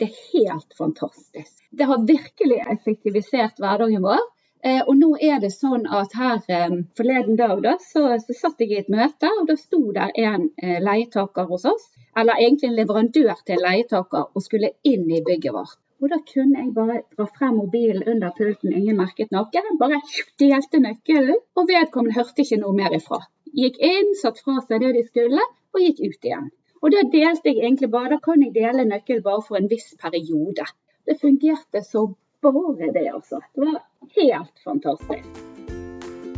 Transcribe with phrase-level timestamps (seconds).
[0.00, 1.56] Det er helt fantastisk.
[1.70, 4.22] Det har virkelig effektivisert hverdagen vår.
[4.64, 8.60] Eh, og nå er det sånn at her eh, forleden dag da, så, så satt
[8.64, 11.86] jeg i et møte, og da sto der en eh, leietaker hos oss,
[12.16, 15.76] eller egentlig en leverandør til en leietaker, og skulle inn i bygget vårt.
[16.00, 19.64] Og da kunne jeg bare dra frem mobilen under pulten, ingen merket noe.
[19.80, 20.00] Bare
[20.40, 23.20] delte nøkkelen, og vedkommende hørte ikke noe mer ifra.
[23.52, 25.44] Gikk inn, satt fra seg det de skulle,
[25.76, 26.48] og gikk ut igjen.
[26.80, 29.90] Og da delte jeg egentlig bare, da kan jeg dele nøkkelen bare for en viss
[30.00, 30.64] periode.
[31.04, 32.06] Det fungerte så
[32.40, 33.42] bare det, altså.
[33.52, 33.82] Det var
[34.16, 35.28] helt fantastisk.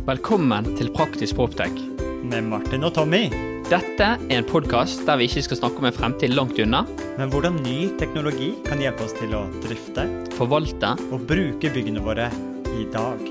[0.03, 1.79] Velkommen til Praktisk Proptech.
[2.27, 3.29] Med Martin og Tommy.
[3.71, 6.83] Dette er en podkast der vi ikke skal snakke om en fremtid langt unna.
[7.15, 10.97] Men hvordan ny teknologi kan hjelpe oss til å drifte Forvalte.
[11.07, 12.27] og bruke byggene våre
[12.75, 13.23] i dag.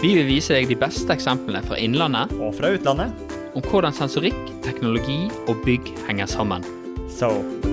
[0.00, 3.27] Vi vil vise deg de beste eksemplene fra innlandet Og fra utlandet.
[3.58, 6.62] Om hvordan sensorikk, teknologi og bygg henger sammen.
[7.10, 7.30] So,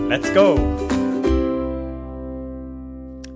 [0.10, 0.56] let's go!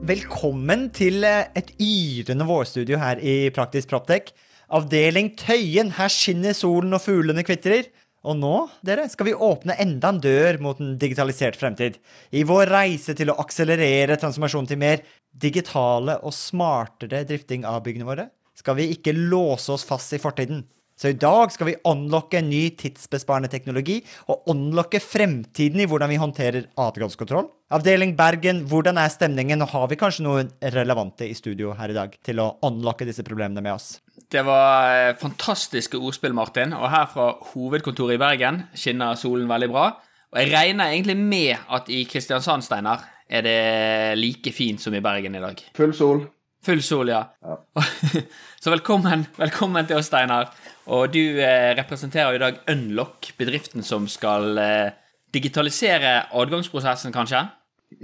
[0.09, 4.31] Velkommen til eh, et yrende vårstudio her i Praktisk Proptek.
[4.73, 5.91] Avdeling Tøyen.
[5.99, 7.91] Her skinner solen og fuglene kvitrer.
[8.25, 8.55] Og nå,
[8.85, 12.01] dere, skal vi åpne enda en dør mot en digitalisert fremtid.
[12.33, 18.09] I vår reise til å akselerere transformasjonen til mer digitale og smartere drifting av byggene
[18.09, 18.27] våre,
[18.57, 20.65] skal vi ikke låse oss fast i fortiden.
[20.99, 26.11] Så i dag skal vi unlocke en ny tidsbesparende teknologi, og unlocke fremtiden i hvordan
[26.11, 27.47] vi håndterer adgangskontroll.
[27.71, 31.95] Avdeling Bergen, hvordan er stemningen, og har vi kanskje noen relevante i studio her i
[31.95, 33.87] dag til å unlocke disse problemene med oss?
[34.27, 36.75] Det var eh, fantastiske ordspill, Martin.
[36.75, 39.85] Og her fra hovedkontoret i Bergen skinner solen veldig bra.
[40.33, 43.59] Og jeg regner egentlig med at i Kristiansand, Steinar, er det
[44.19, 45.63] like fint som i Bergen i dag.
[45.79, 46.25] Full sol.
[46.65, 47.21] Full sol, ja.
[48.63, 50.49] Så velkommen, velkommen til oss, Steinar.
[50.91, 54.89] Og du eh, representerer i dag Unlock, bedriften som skal eh,
[55.31, 57.45] digitalisere adgangsprosessen, kanskje?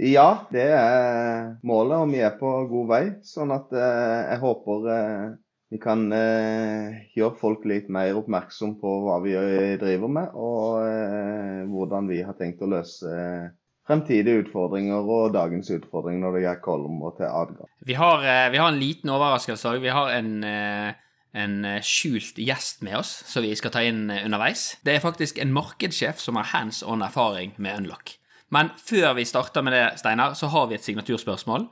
[0.00, 3.02] Ja, det er målet, og vi er på god vei.
[3.28, 5.36] Sånn at eh, jeg håper eh,
[5.74, 9.36] vi kan eh, gjøre folk litt mer oppmerksom på hva vi
[9.80, 13.48] driver med, og eh, hvordan vi har tenkt å løse eh,
[13.86, 17.70] fremtidige utfordringer og dagens utfordringer når det gjelder kolm og til adgang.
[17.86, 19.80] Vi har, eh, vi har en liten overraskelse òg.
[19.80, 20.92] Vi har en, eh,
[21.34, 24.76] en eh, skjult gjest med oss som vi skal ta inn underveis.
[24.84, 28.18] Det er faktisk en markedssjef som har hands on erfaring med Unlock.
[28.50, 31.68] Men før vi starter med det, Steinar, så har vi et signaturspørsmål.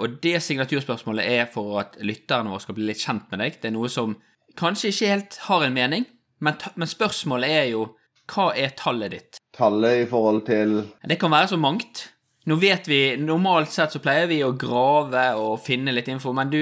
[0.00, 3.60] Og det signaturspørsmålet er for at lytterne våre skal bli litt kjent med deg.
[3.60, 4.16] Det er noe som
[4.56, 6.06] kanskje ikke helt har en mening,
[6.40, 7.96] men, men spørsmålet er jo
[8.32, 9.38] hva er tallet ditt?
[9.56, 12.10] Tallet i forhold til Det kan være så mangt.
[12.46, 16.52] Nå vet vi, Normalt sett så pleier vi å grave og finne litt info, men
[16.52, 16.60] du,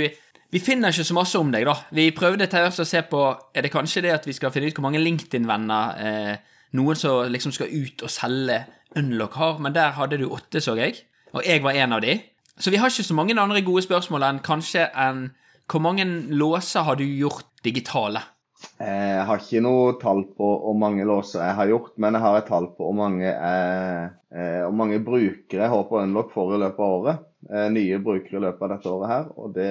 [0.55, 1.75] vi finner ikke så masse om deg, da.
[1.93, 3.23] Vi prøvde til å se på
[3.55, 6.35] Er det kanskje det at vi skal finne ut hvor mange LinkedIn-venner eh,
[6.79, 8.63] noen som liksom skal ut og selge
[8.97, 11.01] Unlock har, men der hadde du åtte, så jeg.
[11.35, 12.15] Og jeg var en av de.
[12.55, 15.33] Så vi har ikke så mange andre gode spørsmål enn kanskje enn
[15.67, 18.23] hvor mange låser har du gjort digitale?
[18.83, 22.25] Eh, Jeg har ikke noe tall på hvor mange låser jeg har gjort, men jeg
[22.25, 26.33] har et tall på hvor mange, jeg, eh, hvor mange brukere jeg har på Unlock
[26.35, 27.25] får i løpet av året.
[27.51, 29.31] Eh, nye brukere i løpet av dette året her.
[29.39, 29.71] Og det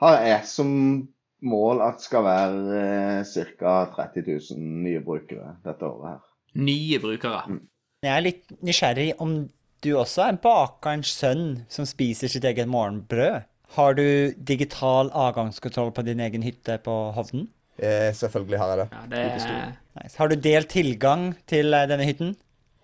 [0.00, 0.72] har jeg som
[1.42, 3.76] mål at skal være eh, ca.
[3.96, 6.26] 30 000 nye brukere dette året her.
[6.60, 7.60] Nye brukere.
[8.00, 9.42] Jeg er litt nysgjerrig om
[9.84, 13.46] du også er bakerens sønn som spiser sitt eget morgenbrød.
[13.76, 17.46] Har du digital avgangskontroll på din egen hytte på Hovden?
[17.80, 18.88] Eh, selvfølgelig har jeg det.
[18.92, 20.16] Ja, det er Nice.
[20.18, 22.36] Har du delt tilgang til eh, denne hytten?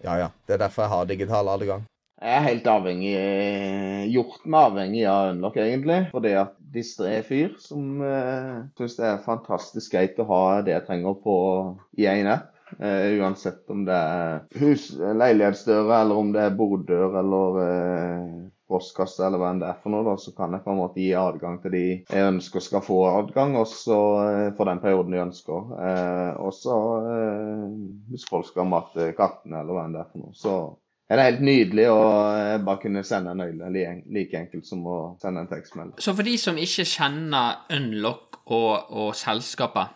[0.05, 0.33] Ja, ja.
[0.47, 1.85] Det er derfor jeg har digital adgang.
[2.17, 5.99] Jeg er helt avhengig, eh, gjort meg avhengig av Unlock, egentlig.
[6.15, 10.87] Fordi at distré fyr som uh, syns det er fantastisk greit å ha det jeg
[10.89, 11.37] trenger på
[12.01, 12.51] i én app.
[12.81, 18.41] Uh, uansett om det er hus, leilighetsdører, eller om det er borddør, eller uh,
[18.71, 21.03] postkasse, eller hva enn det er for noe, da, så kan jeg på en måte
[21.03, 25.23] gi adgang til de jeg ønsker skal få adgang, også eh, for den perioden de
[25.23, 25.77] ønsker.
[25.91, 26.81] Eh, og så
[27.13, 27.69] eh,
[28.11, 30.35] hvis folk skal mate kattene, eller hva enn det er for noe.
[30.37, 30.57] Så
[31.07, 32.01] er det helt nydelig å
[32.35, 34.03] eh, bare kunne sende en nøkkel.
[34.11, 36.01] like enkelt som å sende en tekstmelding.
[36.03, 39.95] Så for de som ikke kjenner Unlock og, og selskapet,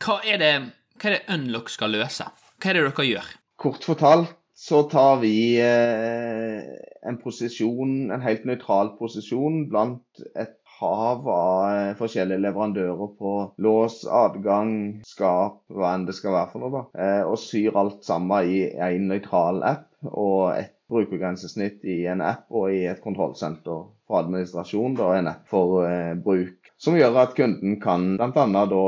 [0.00, 0.54] hva er, det,
[0.96, 2.28] hva er det Unlock skal løse?
[2.56, 3.30] Hva er det dere gjør?
[3.60, 6.62] Kort fortalt så tar vi eh,
[7.08, 13.34] en posisjon, en helt nøytral posisjon blant et hav av eh, forskjellige leverandører på
[13.66, 14.72] lås, adgang,
[15.04, 16.72] skap, hva enn det skal være for noe.
[16.72, 17.04] da.
[17.04, 22.48] Eh, og syr alt sammen i en nøytral app og et brukergrensesnitt i en app
[22.48, 25.84] og i et kontrollsenter for administrasjon, da en app for
[26.24, 26.72] bruk.
[26.80, 28.64] Som gjør at kunden kan bl.a.
[28.72, 28.84] da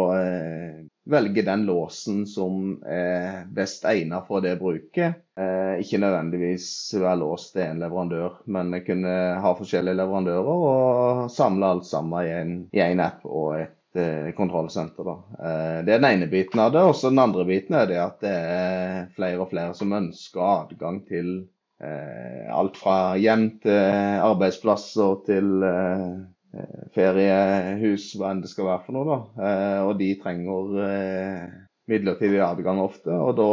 [1.09, 5.23] velge den låsen som er best egnet for det bruket.
[5.39, 6.69] Eh, ikke nødvendigvis
[7.01, 12.83] være låst til en leverandør, men kunne ha forskjellige leverandører og samle alt sammen i
[12.85, 15.09] en, app og et eh, kontrollsenter.
[15.09, 15.17] Da.
[15.39, 16.85] Eh, det er den ene biten av det.
[16.85, 21.05] Og den andre biten er det at det er flere og flere som ønsker adgang
[21.09, 21.39] til
[21.79, 23.77] alt fra hjem til
[24.27, 25.61] arbeidsplasser til
[26.95, 29.09] feriehus, hva enn det skal være for noe.
[29.09, 29.19] da.
[29.49, 31.45] Eh, og de trenger eh,
[31.91, 33.13] midlertidig adgang ofte.
[33.13, 33.53] og da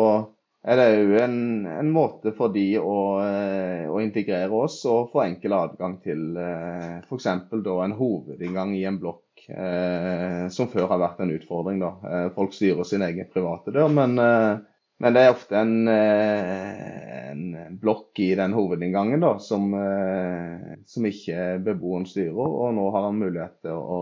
[0.65, 1.37] er det òg en,
[1.69, 7.27] en, måte for de å, å, integrere oss og få enkel adgang til eh, f.eks.
[7.29, 11.83] en hovedinngang i en blokk eh, som før har vært en utfordring.
[11.83, 11.91] da.
[12.09, 14.57] Eh, folk styrer sin egen private dør, men, eh,
[15.05, 21.07] men det er ofte en, eh, en, blokk i den hovedinngangen da, som, eh, som
[21.07, 22.39] ikke beboeren styrer.
[22.39, 23.99] Og nå har han mulighet til å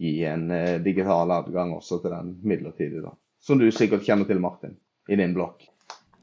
[0.00, 3.04] gi en eh, digital adgang også til den midlertidig.
[3.04, 3.12] da.
[3.40, 4.74] Som du sikkert kjenner til, Martin,
[5.08, 5.68] i din blokk.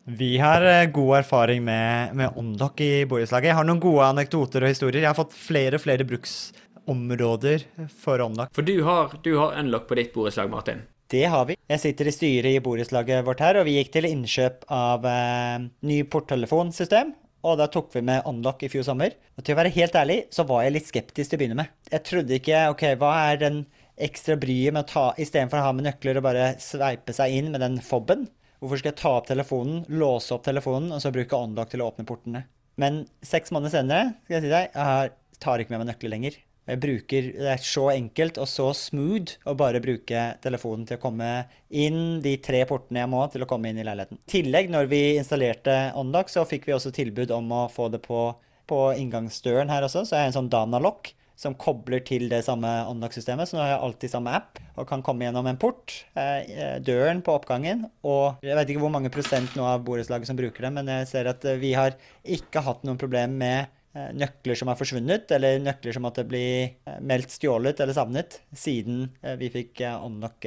[0.07, 0.63] Vi har
[0.95, 3.51] god erfaring med, med Omdoc i borettslaget.
[3.51, 5.01] Jeg har noen gode anekdoter og historier.
[5.03, 8.53] Jeg har fått flere og flere bruksområder for Unlock.
[8.55, 10.85] For du har, du har Unlock på ditt borettslag, Martin?
[11.07, 11.55] Det har vi.
[11.71, 15.67] Jeg sitter i styret i borettslaget vårt her, og vi gikk til innkjøp av eh,
[15.87, 17.13] ny porttelefonsystem.
[17.47, 19.13] Og da tok vi med Unlock i fjor sommer.
[19.37, 21.71] Og til å være helt ærlig, så var jeg litt skeptisk til å begynne med.
[21.93, 23.61] Jeg trodde ikke OK, hva er den
[24.07, 27.53] ekstra bryet med å ta Istedenfor å ha med nøkler og bare sveipe seg inn
[27.53, 28.27] med den fobben.
[28.59, 31.91] Hvorfor skal jeg ta opp telefonen, låse opp telefonen og så bruke Unlock til å
[31.91, 32.43] åpne portene?
[32.81, 36.39] Men seks måneder senere skal jeg si deg, jeg tar ikke med meg nøkler lenger.
[36.67, 41.03] Jeg bruker, Det er så enkelt og så smooth å bare bruke telefonen til å
[41.05, 41.29] komme
[41.71, 44.19] inn de tre portene jeg må til å komme inn i leiligheten.
[44.19, 48.01] I tillegg, når vi installerte OnDoc, så fikk vi også tilbud om å få det
[48.03, 48.33] på,
[48.67, 50.03] på inngangsdøren her også.
[50.03, 53.47] Så jeg har en sånn Dana-lock som kobler til det samme OnDoc-systemet.
[53.47, 57.23] Så nå har jeg alltid samme app og kan komme gjennom en port, eh, døren
[57.23, 57.85] på oppgangen.
[58.03, 61.09] Og jeg vet ikke hvor mange prosent nå av borettslaget som bruker det, men jeg
[61.13, 63.76] ser at vi har ikke hatt noen problem med Eh,
[64.17, 69.05] nøkler som har forsvunnet, eller nøkler som måtte bli eh, meldt stjålet eller savnet siden
[69.21, 70.45] eh, vi fikk Unlock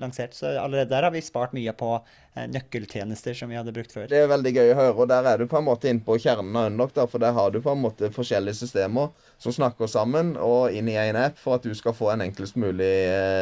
[0.00, 0.34] lansert.
[0.36, 1.96] Så allerede der har vi spart mye på
[2.50, 4.06] nøkkeltjenester som vi hadde brukt før.
[4.10, 6.14] Det er veldig gøy å høre, og der er du på en måte inne på
[6.22, 9.10] kjernen av Unlock, der, for der har du på en måte forskjellige systemer
[9.42, 12.58] som snakker sammen og inn i en app for at du skal få en enklest
[12.60, 12.92] mulig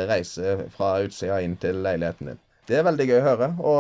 [0.09, 2.45] reise fra utsida inn til leiligheten din.
[2.69, 3.79] Det er veldig gøy å høre, og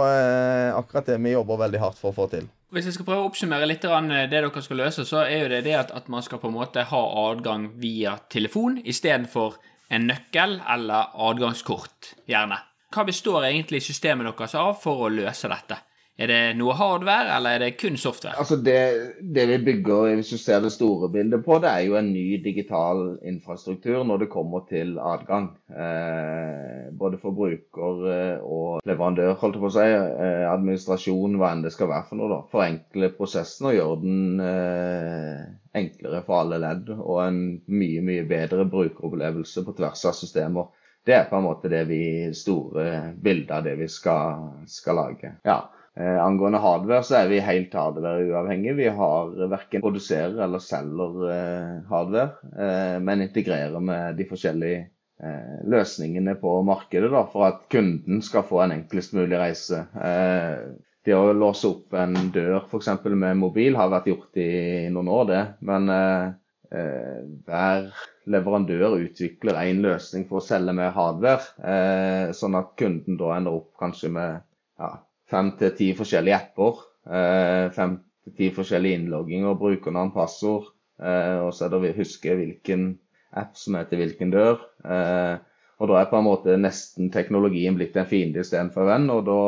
[0.78, 2.46] akkurat det vi jobber veldig hardt for å få til.
[2.72, 5.62] Hvis jeg skal prøve å oppsummere litt det dere skal løse, så er jo det
[5.64, 9.56] det at, at man skal på en måte ha adgang via telefon istedenfor
[9.92, 12.60] en nøkkel eller adgangskort, gjerne.
[12.92, 15.80] Hva består egentlig systemet deres av for å løse dette?
[16.18, 18.34] Er det noe hardware, eller er det kun software?
[18.42, 18.78] Altså det,
[19.22, 22.40] det, vi bygger, hvis du ser det store bildet på, det er jo en ny
[22.42, 25.52] digital infrastruktur når det kommer til adgang.
[25.70, 29.86] Eh, både for bruker eh, og leverandør, holdt jeg på å si.
[29.86, 32.32] Eh, administrasjon, hva enn det skal være for noe.
[32.34, 32.40] da.
[32.50, 35.46] Forenkle prosessen og gjøre den eh,
[35.78, 36.92] enklere for alle ledd.
[36.98, 40.74] Og en mye, mye bedre brukeropplevelse på tvers av systemer.
[41.06, 42.04] Det er på en måte det vi
[42.34, 45.36] store bildet av det vi skal, skal lage.
[45.46, 45.62] Ja.
[45.98, 48.76] Eh, angående hardware så er vi helt hardware-uavhengige.
[48.78, 55.56] Vi har verken produserer eller selger eh, hardware, eh, men integrerer med de forskjellige eh,
[55.66, 59.80] løsningene på markedet da, for at kunden skal få en enklest mulig reise.
[59.98, 60.68] Eh,
[61.08, 62.92] det å låse opp en dør f.eks.
[63.08, 65.42] med mobil har vært gjort i noen år, det.
[65.66, 67.90] Men eh, hver
[68.30, 73.70] leverandør utvikler én løsning for å selge med hardware, sånn at kunden da ender opp
[73.80, 74.42] kanskje med
[74.76, 74.90] ja,
[75.30, 76.80] fem til ti forskjellige apper.
[77.08, 80.72] Eh, fem til ti forskjellige innlogginger, brukernavn, passord.
[80.98, 82.90] Eh, og så er det å huske hvilken
[83.38, 84.62] app som heter hvilken dør.
[84.84, 85.36] Eh,
[85.78, 89.10] og da er på en måte nesten teknologien blitt en fiende istedenfor en venn.
[89.14, 89.40] Og da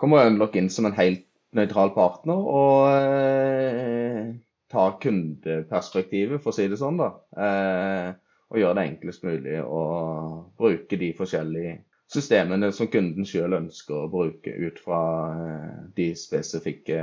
[0.00, 2.86] kommer Unlock inn som en helt nøytral partner og
[4.74, 7.10] tar kundeperspektivet, for å si det sånn, da.
[8.50, 9.82] Og gjør det enklest mulig å
[10.58, 11.76] bruke de forskjellige
[12.14, 15.00] systemene som kunden sjøl ønsker å bruke ut fra
[15.34, 17.00] eh, de spesifikke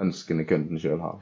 [0.00, 1.20] ønskene kunden sjøl har.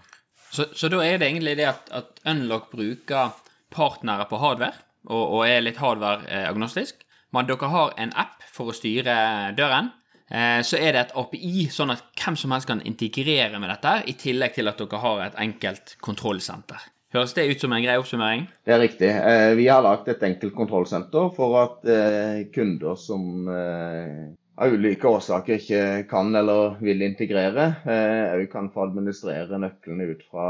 [0.55, 3.35] Så, så, da er det egentlig det at, at Unlock bruker
[3.75, 4.79] partnere på hardware,
[5.11, 7.03] og, og er litt hardware-agnostisk.
[7.35, 9.17] Men dere har en app for å styre
[9.59, 9.91] døren.
[10.31, 13.97] Eh, så er det et API, sånn at hvem som helst kan integrere med dette,
[14.11, 16.87] i tillegg til at dere har et enkelt kontrollsenter.
[17.15, 18.49] Høres det ut som en grei oppsummering?
[18.67, 19.07] Det er riktig.
[19.07, 25.07] Eh, vi har lagt et enkelt kontrollsenter for at eh, kunder som eh, av ulike
[25.07, 30.45] årsaker ikke kan eller vil integrere, òg kan få administrere nøklene ut fra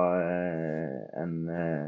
[1.22, 1.32] en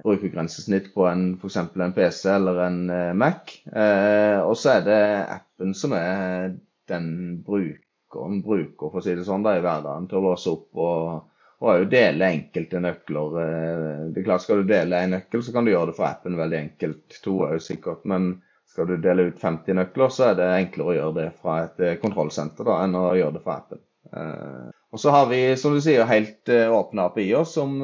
[0.00, 1.59] brukergrensesnitt på en f.eks.
[1.61, 2.78] en PC eller en
[3.21, 3.52] Mac.
[3.68, 5.02] Og så er det
[5.37, 6.56] appen som er
[6.88, 7.11] den
[7.45, 11.36] brukeren bruker, for å si det sånn, da, i hverdagen til å låse opp og,
[11.62, 13.38] og òg dele enkelte nøkler.
[13.42, 16.08] Eh, det er klart, Skal du dele en nøkkel, så kan du gjøre det for
[16.08, 17.18] appen veldig enkelt.
[17.25, 18.04] To jo sikkert.
[18.04, 21.58] Men skal du dele ut 50 nøkler, så er det enklere å gjøre det fra
[21.64, 23.82] et eh, kontrollsenter da, enn å gjøre det fra appen.
[24.12, 27.75] Eh, og så har vi som du sier, helt åpne API-er som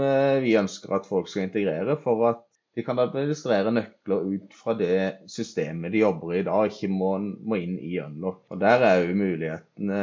[0.40, 5.26] vi ønsker at folk skal integrere for at de kan administrere nøkler ut fra det
[5.28, 8.46] systemet de jobber i dag, ikke må, må inn i Unlock.
[8.48, 10.00] Og Der er jo mulighetene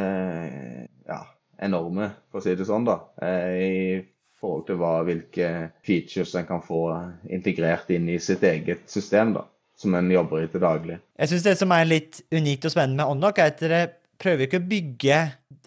[1.08, 1.24] ja,
[1.66, 2.98] enorme, for å si det sånn, da.
[3.24, 5.48] Eh, I forhold til hva, hvilke
[5.86, 6.84] features en kan få
[7.32, 9.46] integrert inn i sitt eget system, da.
[9.80, 10.98] Som en jobber i til daglig.
[11.16, 13.84] Jeg syns det som er litt unikt og spennende med OnLock, er at dere
[14.20, 15.20] prøver ikke å bygge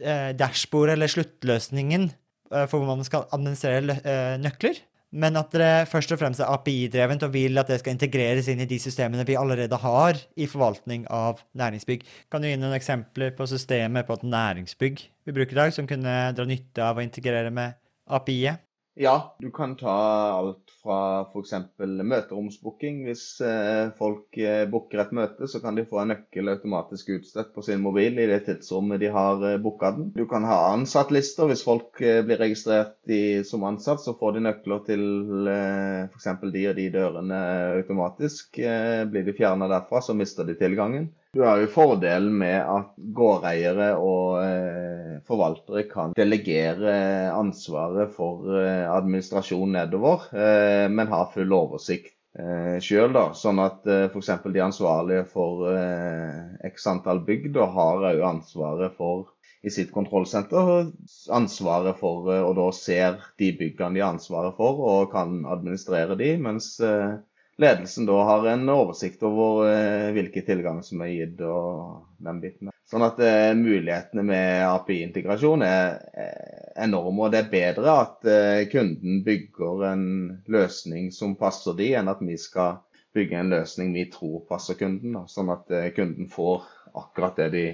[0.05, 5.85] eh, dashbord eller sluttløsningen eh, for hvordan man skal administrere eh, nøkler men at dere
[5.89, 9.27] først og fremst er API-drevent og vil at det skal integreres inn i de systemene
[9.29, 12.07] vi allerede har i forvaltning av næringsbygg.
[12.33, 15.87] Kan du gi noen eksempler på systemet på et næringsbygg vi bruker i dag, som
[15.87, 17.77] kunne dra nytte av å integrere med
[18.09, 18.65] API-et?
[18.95, 19.93] Ja, du kan ta
[20.37, 21.53] alt fra f.eks.
[21.81, 22.99] møteromsbooking.
[23.07, 27.55] Hvis eh, folk eh, booker et møte, så kan de få en nøkkel automatisk utstedt
[27.55, 30.11] på sin mobil i det tidsrommet de har eh, booka den.
[30.13, 31.49] Du kan ha ansattlister.
[31.49, 35.09] Hvis folk blir registrert i, som ansatt, så får de nøkler til
[36.13, 36.29] f.eks.
[36.53, 37.43] de og de dørene
[37.81, 38.61] automatisk.
[38.61, 41.09] Blir de fjerna derfra, så mister de tilgangen.
[41.35, 46.93] Du har jo fordelen med at gårdeiere og eh, forvaltere kan delegere
[47.33, 53.17] ansvaret for eh, administrasjon nedover, eh, men har full oversikt eh, sjøl.
[53.33, 54.29] Sånn at eh, f.eks.
[54.45, 59.33] de ansvarlige for eh, x antall bygg da, har òg ansvaret for
[59.65, 60.93] i sitt kontrollsenter
[61.33, 66.35] ansvaret for, og da ser de byggene de har ansvaret for og kan administrere de,
[66.45, 66.75] mens
[67.63, 72.73] ledelsen da har en oversikt over eh, hvilke tilganger som er gitt og den biten.
[72.91, 77.27] Sånn at eh, mulighetene med API-integrasjon er eh, enorme.
[77.27, 78.29] Og det er bedre at
[78.73, 80.07] kunden bygger en
[80.53, 82.83] løsning som passer de, enn at vi skal
[83.17, 85.17] bygge en løsning vi tror passer kunden.
[85.29, 86.65] Sånn at kunden får
[86.99, 87.67] akkurat det de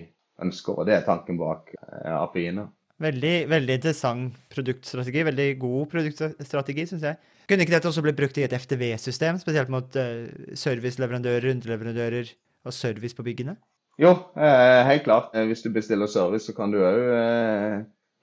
[0.45, 0.79] ønsker.
[0.79, 2.69] Og det er tanken bak API-ene.
[2.99, 5.23] Veldig, veldig interessant produktstrategi.
[5.29, 7.19] Veldig god produktstrategi, syns jeg.
[7.49, 10.27] Kunne ikke dette også blitt brukt i et FTV-system, spesielt mot uh,
[10.59, 12.33] serviceleverandører, underleverandører
[12.67, 13.55] og service på byggene?
[13.99, 15.33] Jo, eh, helt klart.
[15.35, 16.99] Eh, hvis du bestiller service, så kan du òg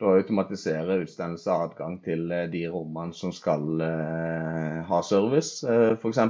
[0.01, 6.21] eh, automatisere utstedelse adgang til eh, de rommene som skal eh, ha service, eh, f.eks.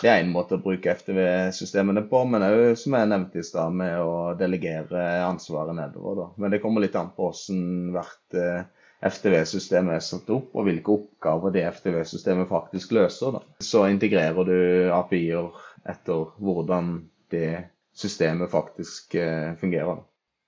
[0.00, 3.74] Det er én måte å bruke FTV-systemene på, men òg, som jeg nevnte i stad,
[3.76, 6.22] med å delegere ansvaret nedover.
[6.22, 6.30] Da.
[6.42, 8.64] Men det kommer litt an på hvordan hvert eh,
[9.04, 13.36] FTV-system er satt opp, og hvilke oppgaver det FTV-systemet faktisk løser.
[13.36, 13.44] Da.
[13.60, 14.56] Så integrerer du
[14.96, 15.52] API-er
[15.92, 16.96] etter hvordan
[17.34, 20.02] det systemet faktisk eh, fungerer.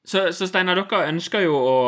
[0.07, 1.79] Så, så Steinar, dere ønsker jo å,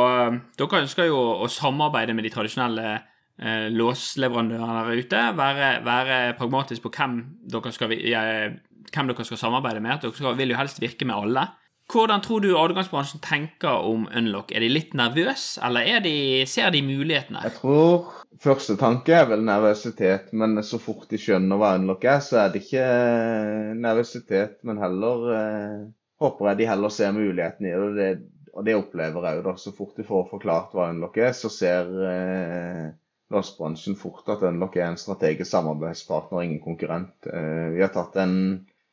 [0.59, 5.21] dere ønsker jo å samarbeide med de tradisjonelle eh, låsleverandørene der ute.
[5.39, 7.21] Være, være pragmatisk på hvem
[7.55, 8.59] dere, skal, eh,
[8.91, 10.03] hvem dere skal samarbeide med.
[10.03, 11.47] Dere skal, vil jo helst virke med alle.
[11.89, 14.51] Hvordan tror du adgangsbransjen tenker om Unlock?
[14.53, 17.41] Er de litt nervøse, eller de, ser de mulighetene?
[17.47, 18.11] Jeg tror
[18.43, 22.53] første tanke er vel nervøsitet, men så fort de skjønner hva Unlock er, så er
[22.53, 25.81] det ikke eh, nervøsitet, men heller eh,
[26.23, 27.83] håper jeg de heller ser muligheten i det.
[27.83, 28.09] Og det,
[28.55, 29.55] og det opplever jeg jo da.
[29.61, 32.89] Så fort de får forklart hva Unlock er, så ser eh,
[33.35, 37.17] låsbransjen fort at Unlock er en strategisk samarbeidspartner, ingen konkurrent.
[37.31, 38.37] Eh, vi har tatt en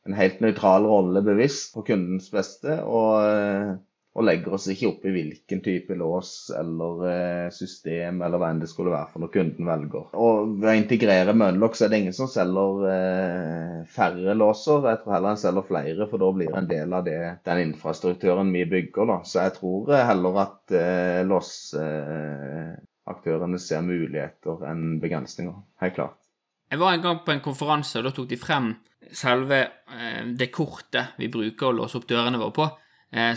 [0.06, 2.78] en helt nøytral rolle bevisst for kundens beste.
[2.84, 3.74] Og, eh,
[4.16, 8.62] og, legger oss ikke opp i hvilken type lås eller eh, system eller hva enn
[8.62, 10.04] det skulle være for når kunden velger.
[10.16, 14.78] Og Ved å integrere Mønlok, så er det ingen som selger eh, færre låser.
[14.88, 17.58] Jeg tror heller en selger flere, for da blir det en del av det, den
[17.68, 19.04] infrastrukturen vi bygger.
[19.12, 19.18] Da.
[19.28, 25.56] Så jeg tror heller at eh, låsaktørene ser muligheter enn begrensninger.
[25.84, 26.18] Helt klart.
[26.66, 28.72] Jeg var en gang på en konferanse, og da tok de frem
[29.14, 32.85] selve eh, det kortet vi bruker å låse opp dørene våre på, eh,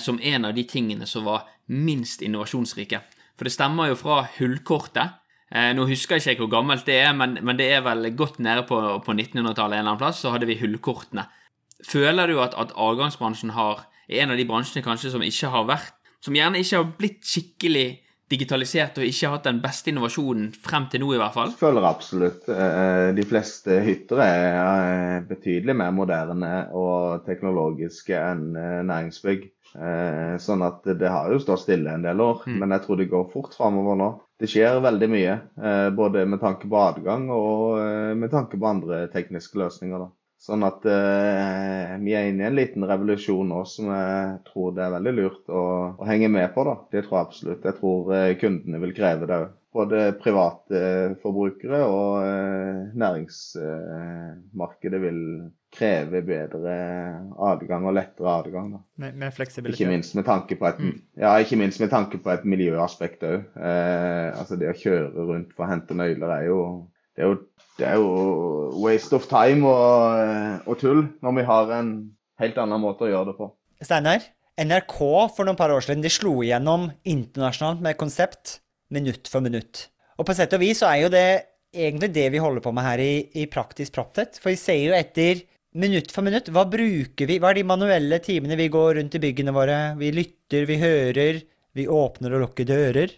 [0.02, 3.00] som en av de tingene som var minst innovasjonsrike.
[3.38, 5.20] For det stemmer jo fra hullkortet.
[5.50, 8.42] Eh, nå husker jeg ikke hvor gammelt det er, men, men det er vel godt
[8.44, 11.26] nede på, på 1900-tallet en eller annen plass, så hadde vi hullkortene.
[11.88, 15.70] Føler du at, at avgangsbransjen har, er en av de bransjene kanskje som ikke har
[15.70, 17.86] vært Som gjerne ikke har blitt skikkelig
[18.30, 21.54] digitalisert og ikke hatt den beste innovasjonen frem til nå, i hvert fall?
[21.54, 22.50] Jeg føler absolutt.
[22.54, 29.50] Eh, de fleste hytter er eh, betydelig mer moderne og teknologiske enn eh, næringsbygg.
[29.70, 32.56] Sånn at det har jo stått stille en del år, mm.
[32.58, 34.08] men jeg tror det går fort framover nå.
[34.42, 35.36] Det skjer veldig mye,
[35.94, 37.78] både med tanke på adgang og
[38.18, 40.02] med tanke på andre tekniske løsninger.
[40.02, 40.10] da.
[40.40, 44.86] Sånn at eh, vi er inne i en liten revolusjon nå som jeg tror det
[44.86, 45.64] er veldig lurt å,
[46.00, 46.64] å henge med på.
[46.64, 46.76] da.
[46.94, 47.66] Det tror jeg absolutt.
[47.68, 49.50] Jeg tror eh, kundene vil kreve det òg.
[49.76, 55.20] Både private eh, forbrukere og eh, næringsmarkedet vil
[55.76, 56.76] kreve bedre
[57.50, 58.72] adgang og lettere adgang.
[58.78, 58.80] da.
[59.04, 59.76] Med, med fleksibilitet.
[59.76, 60.80] Ikke minst med tanke på et,
[61.20, 63.44] ja, ikke minst med tanke på et miljøaspekt òg.
[63.60, 66.64] Eh, altså det å kjøre rundt for å hente nøkler er jo
[67.20, 67.40] det er jo,
[67.76, 68.12] det er jo
[68.80, 71.90] waste of time og, og tull når vi har en
[72.40, 73.50] helt annen måte å gjøre det på.
[73.84, 74.24] Steinar,
[74.56, 74.96] NRK
[75.36, 78.62] for noen par år siden de slo igjennom internasjonalt med konsept
[78.96, 79.90] minutt for minutt.
[80.16, 81.28] Og på sett og vis så er jo det
[81.76, 84.40] egentlig det vi holder på med her i, i Praktisk proptett.
[84.40, 85.44] For vi ser jo etter
[85.80, 89.24] minutt for minutt hva bruker vi, hva er de manuelle timene vi går rundt i
[89.28, 89.80] byggene våre?
[90.00, 91.44] Vi lytter, vi hører,
[91.76, 93.12] vi åpner og lukker dører.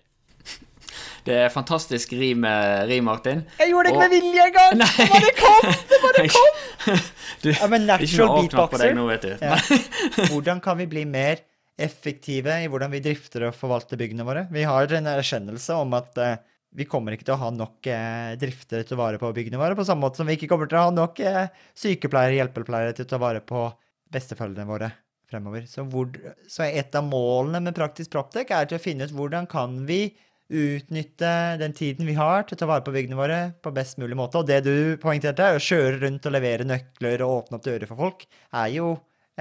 [1.26, 3.44] Det er fantastisk rim, eh, rim Martin.
[3.60, 4.80] Jeg gjorde det ikke Og- med vilje engang!
[4.82, 5.68] Det bare kom!
[5.92, 7.02] Det bare kom!
[7.44, 8.94] Du, Ja, men natural beatboxer.
[8.98, 9.28] nå, vet.
[9.42, 9.58] Ja.
[10.32, 11.44] Hvordan kan vi bli mer
[11.82, 14.44] effektive i hvordan vi drifter og forvalter byggene våre?
[14.54, 16.36] Vi har en erkjennelse om at uh,
[16.78, 19.76] vi kommer ikke til å ha nok eh, driftere til å vare på byggene våre,
[19.76, 23.04] på samme måte som vi ikke kommer til å ha nok eh, sykepleiere, hjelpepleiere til
[23.08, 23.66] å ta vare på
[24.14, 24.92] besteforeldrene våre
[25.32, 25.66] fremover.
[25.68, 26.08] Så, hvor,
[26.48, 30.14] så et av målene med Praktisk Proptek er til å finne ut hvordan kan vi
[30.52, 31.32] utnytte
[31.62, 34.42] den tiden vi har til å ta vare på byggene våre på best mulig måte.
[34.42, 37.90] Og det du poengterte, er å kjøre rundt og levere nøkler og åpne opp dører
[37.90, 38.92] for folk, er jo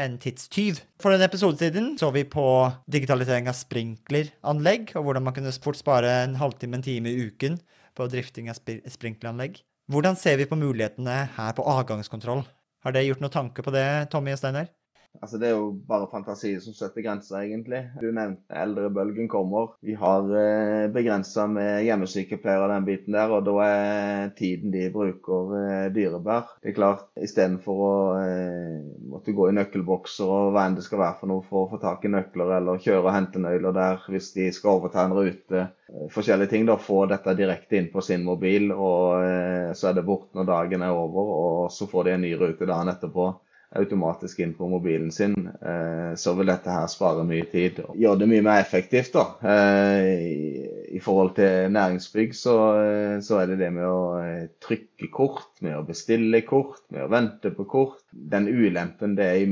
[0.01, 0.81] en tidstyv.
[1.03, 2.47] For en episode siden så vi på
[2.91, 7.59] digitalisering av sprinkleranlegg, og hvordan man kunne fort spare en halvtime, en time i uken
[7.99, 9.61] på drifting av sprinkleranlegg.
[9.91, 12.45] Hvordan ser vi på mulighetene her på avgangskontroll?
[12.87, 14.71] Har det gjort noen tanke på det, Tommy og Steinar?
[15.19, 17.81] Altså Det er jo bare fantasi som setter grenser, egentlig.
[18.01, 19.75] Du nevnte eldrebølgen kommer.
[19.85, 24.87] Vi har eh, begrensa med hjemmesykepleiere og den biten der, og da er tiden de
[24.95, 26.55] bruker eh, dyrebar.
[26.63, 27.91] Det er klart, istedenfor å
[28.23, 28.79] eh,
[29.13, 31.83] måtte gå i nøkkelbokser og hva enn det skal være for noe for å få
[31.83, 35.67] tak i nøkler, eller kjøre og hente nøkler der hvis de skal overta en rute,
[35.91, 40.01] eh, forskjellige ting, da få dette direkte inn på sin mobil, og eh, så er
[40.01, 43.33] det borte når dagen er over, og så får de en ny rute dagen etterpå
[43.77, 47.79] automatisk inn på mobilen sin, eh, så vil dette her spare mye tid.
[47.85, 49.13] og Gjøre det mye mer effektivt.
[49.13, 49.27] da.
[49.43, 55.61] Eh, i, forhold til næringsbygg så, eh, så er det det med å trykke kort,
[55.61, 58.03] med å bestille kort, med å vente på kort.
[58.13, 59.47] Den ulempen det er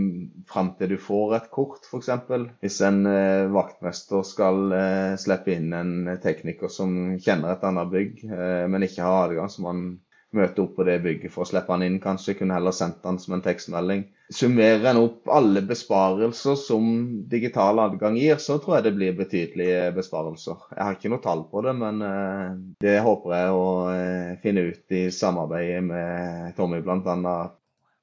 [0.50, 2.10] fram til du får et kort, f.eks.
[2.60, 3.04] Hvis en
[3.54, 8.24] vaktmester skal slippe inn en tekniker som kjenner et annet bygg,
[8.68, 9.74] men ikke har adgang, så må
[10.36, 11.98] møte opp på det bygget for å slippe han inn.
[12.02, 14.04] Kanskje kunne heller sendt han som en tekstmelding.
[14.34, 16.90] Summerer en opp alle besparelser som
[17.30, 20.66] digital adgang gir, så tror jeg det blir betydelige besparelser.
[20.74, 24.66] Jeg har ikke noe tall på det, men eh, det håper jeg å eh, finne
[24.68, 27.38] ut i samarbeidet med Tommy bl.a.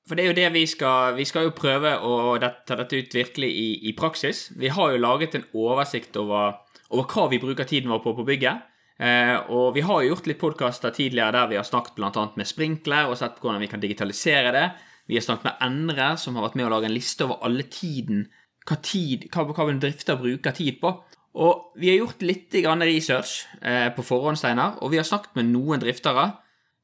[0.06, 3.16] For det er jo det vi skal Vi skal jo prøve å ta dette ut
[3.18, 4.52] virkelig i, i praksis.
[4.58, 6.60] Vi har jo laget en oversikt over,
[6.90, 8.66] over hva vi bruker tiden vår på på bygget.
[8.96, 12.28] Eh, og vi har jo gjort litt podkaster tidligere der vi har snakket bl.a.
[12.40, 14.68] med Sprinkler og sett på hvordan vi kan digitalisere det.
[15.10, 17.68] Vi har snakket med Endre, som har vært med å lage en liste over alle
[17.70, 18.26] tiden
[18.66, 20.94] hva, tid, hva, hva drifter bruker tid på.
[21.36, 25.52] Og vi har gjort litt research eh, på forhånd, Steinar, og vi har snakket med
[25.52, 26.32] noen driftere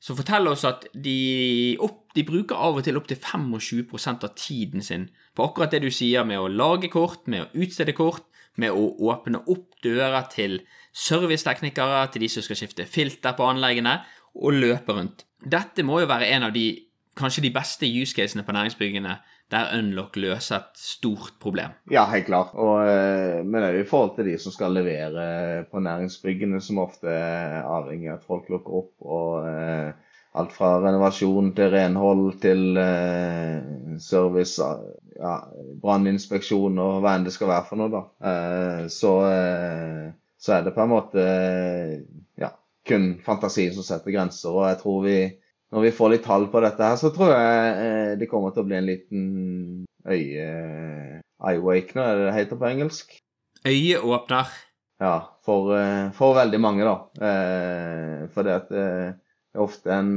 [0.02, 4.82] som forteller oss at de, opp, de bruker av og til opptil 25% av tiden
[4.82, 8.26] sin på akkurat det du sier med å lage kort, med å utstede kort,
[8.60, 10.60] med å åpne opp dører til
[10.92, 14.00] serviceteknikere, til de som skal skifte filter på anleggene,
[14.36, 15.26] og løpe rundt.
[15.42, 16.66] Dette må jo være en av de
[17.18, 19.18] kanskje de beste use casene på næringsbyggene
[19.52, 21.74] der Unlock løser et stort problem.
[21.92, 22.54] Ja, helt klart.
[22.56, 26.62] Og, eh, men det er jo i forhold til de som skal levere på næringsbyggene,
[26.64, 28.94] som ofte er avhengig av at folk lukker opp.
[29.02, 29.92] og eh,
[30.40, 34.64] Alt fra renovasjon til renhold til eh, service,
[35.20, 35.34] ja,
[35.84, 37.92] branninspeksjon og hva enn det skal være for noe.
[37.92, 38.02] da.
[38.30, 40.06] Eh, så, eh,
[40.40, 41.26] så er det på en måte
[42.40, 42.54] ja,
[42.88, 44.56] kun fantasien som setter grenser.
[44.56, 45.18] Og jeg tror vi,
[45.76, 48.64] når vi får litt tall på dette her, så tror jeg eh, det kommer til
[48.64, 49.26] å bli en liten
[50.08, 50.48] øye...
[51.42, 53.14] Eye-wakener, er det det heter på engelsk?
[53.66, 54.50] Øyeåpner.
[55.02, 56.94] Ja, for, eh, for veldig mange, da.
[57.18, 58.70] Eh, For det at
[59.60, 60.12] ofte en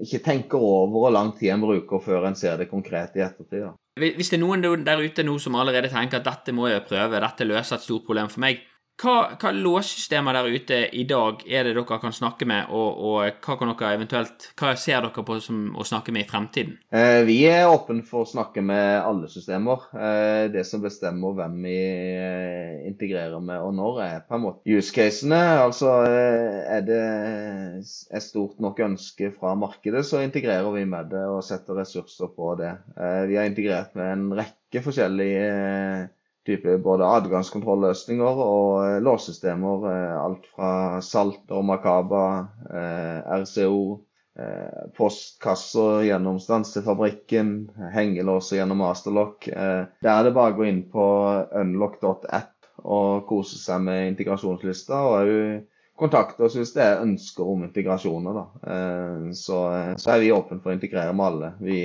[0.00, 3.68] ikke tenker over hvor lang tid en bruker før en ser det konkret i ettertid.
[4.00, 7.20] Hvis det er noen der ute nå som allerede tenker at dette må jeg prøve,
[7.20, 8.62] dette løser et stort problem for meg,
[9.00, 13.40] Hva, hva låssystemer der ute i dag er det dere kan snakke med, og, og
[13.42, 16.76] hva kan dere eventuelt, hva ser dere på som å snakke med i fremtiden?
[16.94, 19.88] Eh, vi er åpne for å snakke med alle systemer.
[19.96, 24.62] Eh, det som bestemmer hvem vi eh, integrerer med og når, er på en måte
[24.78, 25.40] use-casene.
[25.64, 27.02] Altså eh, er det
[27.82, 32.54] et stort nok ønske fra markedet, så integrerer vi med det og setter ressurser på
[32.60, 32.76] det.
[32.94, 36.10] Eh, vi har integrert med en rekke forskjellige eh,
[36.46, 39.86] type både adgangskontrolløsninger og eh, låssystemer.
[39.90, 40.72] Eh, alt fra
[41.04, 42.24] Salter, Makaba,
[42.70, 44.00] eh, RCO,
[44.96, 47.50] postkasser gjennom stansefabrikken,
[47.92, 49.44] hengelåser gjennom Masterlock.
[49.44, 51.04] Der er det bare å gå inn på
[51.60, 54.96] unlock.app og kose seg med integrasjonslister.
[54.96, 55.68] og òg
[56.00, 58.40] kontakte oss hvis det er ønsker om integrasjoner.
[58.40, 58.80] Da.
[59.36, 59.60] Så,
[60.00, 61.52] så er vi åpne for å integrere med alle.
[61.60, 61.82] Vi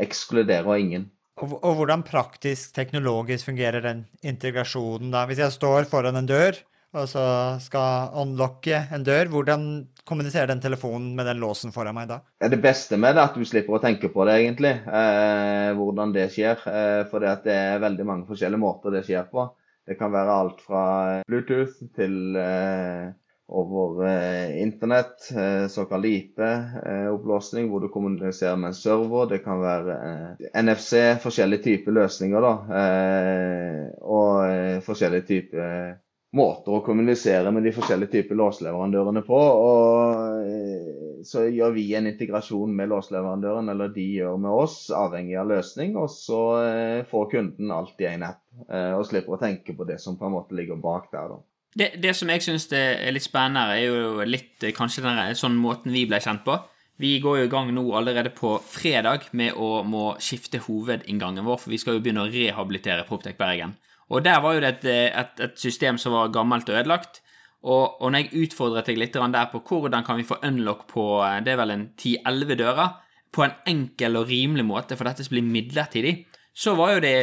[0.00, 1.10] ekskluderer ingen.
[1.42, 5.24] Og, hvordan praktisk, teknologisk fungerer den integrasjonen da?
[5.26, 6.60] Hvis jeg står foran en dør,
[6.94, 7.24] og så
[7.62, 9.64] skal unlocke en dør, hvordan
[10.06, 12.20] kommuniserer den telefonen med den låsen foran meg da?
[12.38, 14.76] Det beste med det er at du slipper å tenke på det, egentlig.
[14.86, 16.62] Eh, hvordan det skjer.
[16.70, 19.48] Eh, for det er veldig mange forskjellige måter det skjer på.
[19.84, 20.84] Det kan være alt fra
[21.28, 23.10] Bluetooth til eh,
[23.48, 29.28] over eh, internett, eh, såkalt IP-opplåsning, hvor du kommuniserer med en server.
[29.28, 32.54] Det kan være eh, NFC, forskjellige typer løsninger, da.
[32.80, 36.00] Eh, og eh, forskjellige typer
[36.34, 39.38] måter å kommunisere med de forskjellige typer låsleverandørene på.
[39.38, 45.36] Og eh, så gjør vi en integrasjon med låsleverandøren, eller de gjør med oss, avhengig
[45.40, 45.98] av løsning.
[46.00, 49.86] Og så eh, får kunden alt i én app, eh, og slipper å tenke på
[49.88, 51.36] det som på en måte ligger bak der.
[51.36, 51.42] da.
[51.74, 55.58] Det, det som jeg syns er litt spennende, er jo litt eh, kanskje den sånn
[55.58, 56.56] måten vi ble kjent på.
[57.02, 61.58] Vi går jo i gang nå allerede på fredag med å må skifte hovedinngangen vår,
[61.58, 63.74] for vi skal jo begynne å rehabilitere Proptech Bergen.
[64.14, 67.24] Og der var jo det et, et, et system som var gammelt og ødelagt.
[67.64, 71.06] Og, og når jeg utfordret deg litt der på hvordan kan vi få unlock på
[71.24, 73.00] eh, det er vel en 10-11 dører,
[73.34, 76.20] på en enkel og rimelig måte, for dette blir midlertidig,
[76.54, 77.16] så var jo det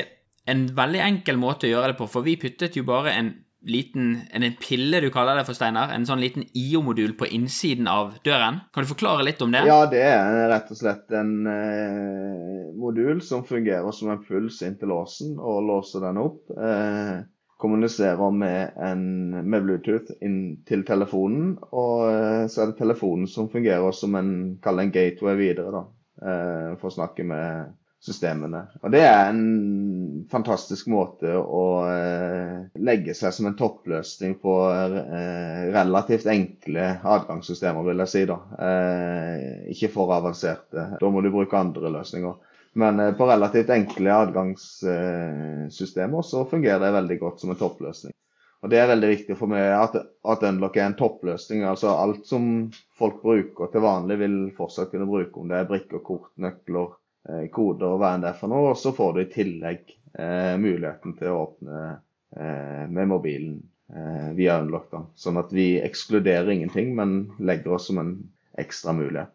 [0.51, 3.29] en veldig enkel måte å gjøre det på, for vi puttet jo bare en
[3.67, 5.91] liten en, en pille du kaller det for, Steinar?
[5.93, 8.61] En sånn liten IO-modul på innsiden av døren?
[8.73, 9.63] Kan du forklare litt om det?
[9.69, 14.79] Ja, det er rett og slett en eh, modul som fungerer som en puls inn
[14.81, 16.41] til låsen og låser den opp.
[16.55, 17.21] Eh,
[17.61, 19.03] kommuniserer med, en,
[19.45, 24.31] med Bluetooth inn til telefonen, og eh, så er det telefonen som fungerer som en,
[24.57, 25.83] en gateway videre, da.
[26.21, 28.63] Eh, for å snakke med systemene.
[28.81, 35.71] Og Det er en fantastisk måte å eh, legge seg som en toppløsning på eh,
[35.73, 38.25] relativt enkle adgangssystemer, vil jeg si.
[38.29, 38.37] da.
[38.69, 39.37] Eh,
[39.75, 40.81] ikke for avanserte.
[41.01, 42.33] Da må du bruke andre løsninger.
[42.81, 48.13] Men på relativt enkle adgangssystemer så fungerer det veldig godt som en toppløsning.
[48.61, 51.63] Og Det er veldig viktig for meg at, at Unlock er en toppløsning.
[51.67, 55.99] altså Alt som folk bruker til vanlig, vil fortsatt kunne bruke, om det er brikker,
[56.05, 56.87] kort, nøkler,
[57.53, 58.71] koder og hva enn det er for noe.
[58.73, 63.59] Og så får du i tillegg eh, muligheten til å åpne eh, med mobilen
[63.93, 64.89] eh, via Unlock.
[64.93, 65.03] Da.
[65.15, 68.15] Sånn at vi ekskluderer ingenting, men legger oss som en
[68.59, 69.33] ekstra mulighet.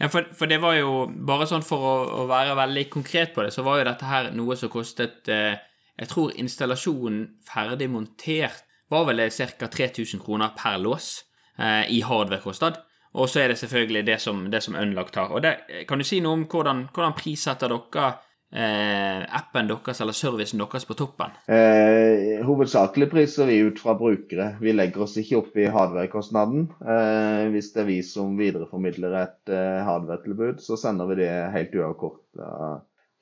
[0.00, 3.44] Ja, for, for, det var jo bare sånn for å, å, være veldig konkret på
[3.44, 5.54] det, så var jo dette her noe som kostet eh,
[5.94, 9.68] Jeg tror installasjonen ferdig montert var vel ca.
[9.70, 11.22] 3000 kroner per lås
[11.58, 12.80] eh, i hardware-kostnad.
[13.14, 15.30] Og så er det selvfølgelig det som, det som Unlocked har.
[15.30, 15.56] Og det,
[15.88, 18.08] Kan du si noe om hvordan, hvordan prissetter dere
[18.54, 21.36] eh, appen deres eller servicen deres på toppen?
[21.46, 24.54] Eh, hovedsakelig priser vi ut fra brukere.
[24.60, 26.66] Vi legger oss ikke opp i hardware-kostnaden.
[26.82, 31.78] Eh, hvis det er vi som videreformidler et eh, hardware-tilbud, så sender vi det helt
[31.78, 32.50] uavkorta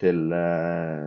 [0.03, 1.07] til eh,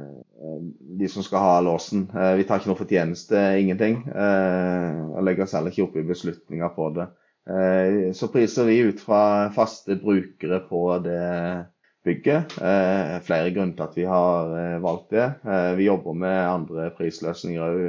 [1.01, 2.05] de som skal ha låsen.
[2.13, 4.03] Eh, vi tar ikke noe fortjeneste, ingenting.
[4.13, 7.09] og legger oss heller ikke opp i beslutninger på det.
[7.49, 11.65] Eh, så priser vi ut fra faste brukere på det
[12.05, 12.57] bygget.
[12.61, 15.27] Eh, flere grunner til at vi har eh, valgt det.
[15.77, 17.79] Vi jobber med andre prisløsninger òg,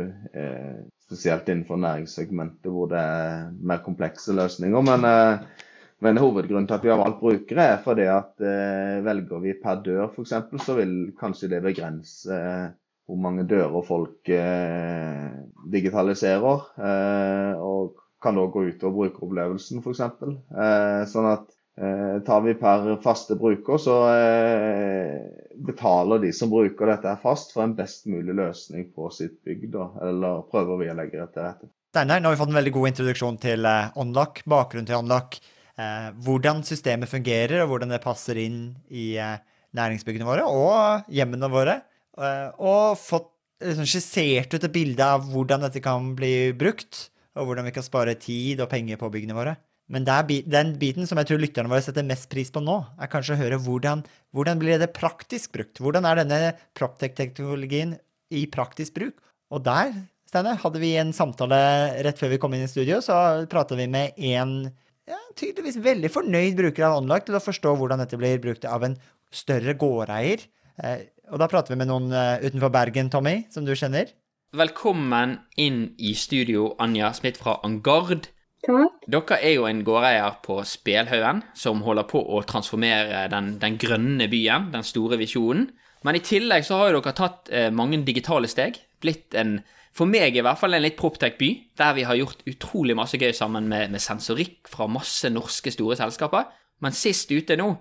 [1.07, 4.83] spesielt innenfor næringssegmentet hvor det er mer komplekse løsninger.
[4.85, 5.07] Men,
[6.05, 8.43] men hovedgrunnen til at vi har valgt brukere, er fordi at
[9.07, 10.35] velger vi per dør f.eks.,
[10.67, 12.41] så vil kanskje det begrense
[13.07, 14.33] hvor mange dører folk
[15.73, 16.67] digitaliserer.
[17.63, 20.03] og kan òg gå utover brukeropplevelsen, f.eks.
[20.03, 21.47] Eh, sånn at
[21.81, 25.17] eh, tar vi per faste bruker, så eh,
[25.67, 29.69] betaler de som bruker dette fast, for en best mulig løsning på sitt bygg.
[29.75, 31.71] Da, eller prøver vi å legge det til rette.
[31.97, 35.39] Steinar, nå har vi fått en veldig god introduksjon til eh, Onlock, bakgrunnen til Onlock.
[35.77, 38.61] Eh, hvordan systemet fungerer, og hvordan det passer inn
[38.93, 39.39] i eh,
[39.77, 41.81] næringsbyggene våre og hjemmene våre.
[42.17, 43.27] Og fått
[43.61, 47.85] liksom skissert ut et bilde av hvordan dette kan bli brukt, og hvordan vi kan
[47.85, 49.57] spare tid og penger på byggene våre.
[49.93, 53.37] Men den biten som jeg tror lytterne våre setter mest pris på nå, er kanskje
[53.37, 54.03] å høre hvordan,
[54.35, 55.79] hvordan blir det praktisk brukt?
[55.79, 56.41] Hvordan er denne
[56.79, 57.95] Proptech-teknologien
[58.35, 59.21] i praktisk bruk?
[59.55, 59.95] Og der,
[60.27, 61.61] Steinar, hadde vi en samtale
[62.03, 64.57] rett før vi kom inn i studio, så pratet vi med en
[65.07, 68.89] ja, tydeligvis veldig fornøyd bruker av Unlock til å forstå hvordan dette blir brukt av
[68.89, 68.99] en
[69.31, 70.43] større gårdeier.
[70.83, 74.11] Eh, og da prater vi med noen eh, utenfor Bergen, Tommy, som du kjenner.
[74.55, 78.29] Velkommen inn i studio, Anja Smith fra Angard.
[78.63, 79.01] Takk.
[79.11, 84.29] Dere er jo en gårdeier på Spelhaugen som holder på å transformere den, den grønne
[84.31, 85.67] byen, den store visjonen.
[86.07, 88.79] Men i tillegg så har jo dere tatt eh, mange digitale steg.
[89.03, 89.57] Blitt en,
[89.91, 91.51] for meg i hvert fall, en litt proptech-by,
[91.83, 95.99] der vi har gjort utrolig masse gøy sammen med, med sensorikk fra masse norske store
[95.99, 96.47] selskaper.
[96.87, 97.73] Men sist ute nå,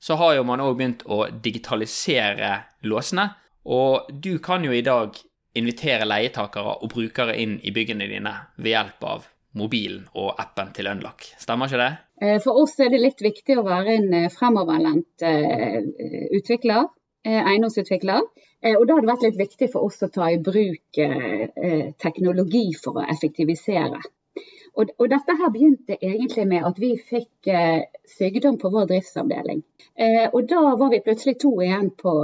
[0.00, 2.56] så har jo man òg begynt å digitalisere
[2.88, 3.28] låsene.
[3.68, 5.20] Og du kan jo i dag
[5.58, 10.88] invitere leietakere og brukere inn i byggene dine ved hjelp av mobilen og appen til
[10.90, 11.28] Unlock.
[11.38, 11.92] Stemmer ikke det?
[12.22, 15.78] Eh, For oss er det litt viktig å være en eh, fremoverlent eh,
[16.34, 16.90] utvikler,
[17.24, 18.26] eiendomsutvikler.
[18.64, 20.98] Og da har det vært litt viktig for oss å ta i bruk
[22.00, 24.00] teknologi for å effektivisere.
[24.74, 27.84] Og, og dette her begynte egentlig med at vi fikk eh,
[28.16, 29.62] sykdom på vår driftsavdeling.
[29.94, 32.14] Eh, og da var vi plutselig to igjen på,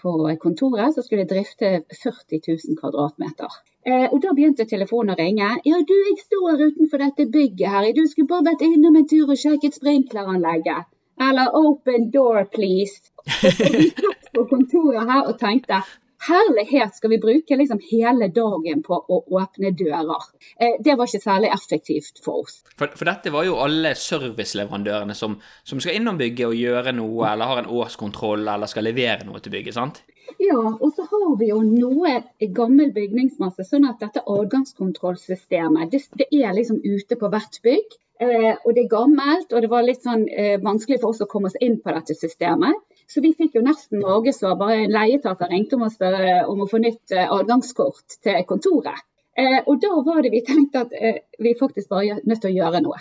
[0.00, 3.58] på kontoret som skulle drifte 40 000 kvadratmeter.
[3.88, 5.50] Eh, og da begynte telefonen å ringe.
[5.68, 7.90] Ja, du, jeg står utenfor dette bygget her.
[7.96, 10.88] Du skulle bare vært innom en tur og sjekket sprinkleranlegget.
[11.28, 13.12] Eller open door, please.
[13.66, 15.80] Og vi satt på kontoret her og tenkte
[16.26, 20.24] Herlighet, skal vi bruke liksom hele dagen på å åpne dører?
[20.58, 22.58] Eh, det var ikke særlig effektivt for oss.
[22.74, 27.22] For, for dette var jo alle serviceleverandørene som, som skal innom bygget og gjøre noe,
[27.30, 30.02] eller har en årskontroll, eller skal levere noe til bygget, sant?
[30.42, 32.18] Ja, og så har vi jo noe
[32.54, 37.98] gammel bygningsmasse, sånn at dette adgangskontrollsystemet det, det er liksom ute på hvert bygg.
[38.18, 41.30] Eh, og det er gammelt, og det var litt sånn eh, vanskelig for oss å
[41.30, 42.74] komme oss inn på dette systemet.
[43.08, 44.56] Så vi fikk jo nesten magesår.
[44.60, 49.04] Bare en leietaker ringte om spørre om å få nytt eh, adgangskort til kontoret.
[49.38, 52.50] Eh, og da var det vi tenkte at eh, vi faktisk bare er nødt til
[52.50, 52.98] å gjøre noe.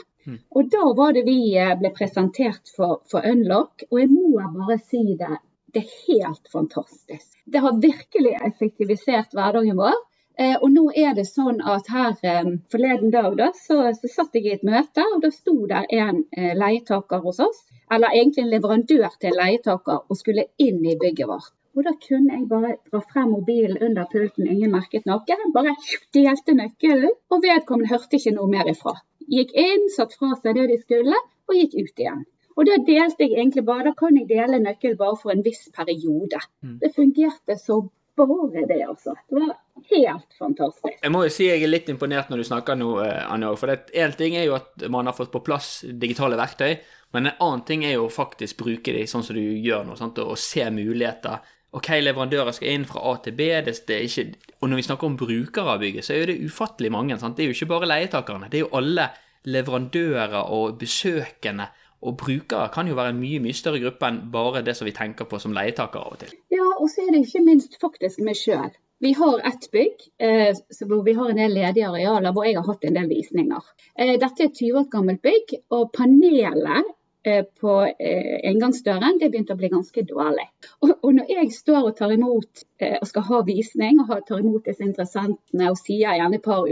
[0.59, 4.77] Og da var det vi eh, ble presentert for, for Unlock, og jeg må bare
[4.81, 5.39] si det.
[5.73, 7.33] Det er helt fantastisk.
[7.45, 9.97] Det har virkelig effektivisert hverdagen vår.
[10.37, 14.35] Eh, og nå er det sånn at her eh, forleden dag da, så, så satt
[14.37, 18.43] jeg i et møte, og da sto der en eh, leietaker hos oss, eller egentlig
[18.43, 21.49] en leverandør til en leietaker, og skulle inn i bygget vårt.
[21.77, 25.41] Og da kunne jeg bare dra frem mobilen under pulten, ingen merket noe.
[25.57, 25.73] Bare
[26.13, 28.93] delte nøkkelen, og vedkommende hørte ikke noe mer ifra.
[29.33, 31.19] Gikk inn, satt fra seg det de skulle,
[31.49, 32.25] og gikk ut igjen.
[32.57, 35.67] Og da delte jeg egentlig bare, da kan jeg dele nøkkelen bare for en viss
[35.73, 36.41] periode.
[36.81, 37.83] Det fungerte så
[38.17, 39.15] bare det, altså.
[39.29, 39.55] Det var
[39.91, 40.99] helt fantastisk.
[41.01, 43.51] Jeg må jo si jeg er litt imponert når du snakker nå, eh, Anja.
[43.59, 46.79] For én ting er jo at man har fått på plass digitale verktøy,
[47.15, 50.19] men en annen ting er jo faktisk bruke de sånn som du gjør nå, sant?
[50.19, 51.45] og se muligheter.
[51.77, 53.49] Ok, leverandører skal inn fra A til B.
[53.65, 56.39] Det, det ikke, og når vi snakker om brukere av bygget, så er jo det
[56.47, 57.17] ufattelig mange.
[57.21, 57.37] Sant?
[57.37, 58.49] Det er jo ikke bare leietakerne.
[58.49, 59.09] Det er jo alle
[59.47, 61.67] leverandører og besøkende.
[62.05, 64.93] Og brukere kan jo være en mye mye større gruppe enn bare det som vi
[64.95, 66.35] tenker på som leietakere av og til.
[66.53, 68.75] Ja, og så er det ikke minst faktisk meg sjøl.
[68.99, 70.57] Vi har ett bygg eh,
[70.89, 73.65] hvor vi har en del ledige arealer hvor jeg har hatt en del visninger.
[73.93, 76.89] Eh, dette er et 20 år gammelt bygg, og panelet
[77.21, 80.47] eh, på eh, inngangsdøren det begynte å bli ganske dårlig.
[80.81, 84.41] Og, og når jeg står og tar imot eh, og skal ha visning, og tar
[84.41, 86.65] imot disse interessentene og sier gjerne et par,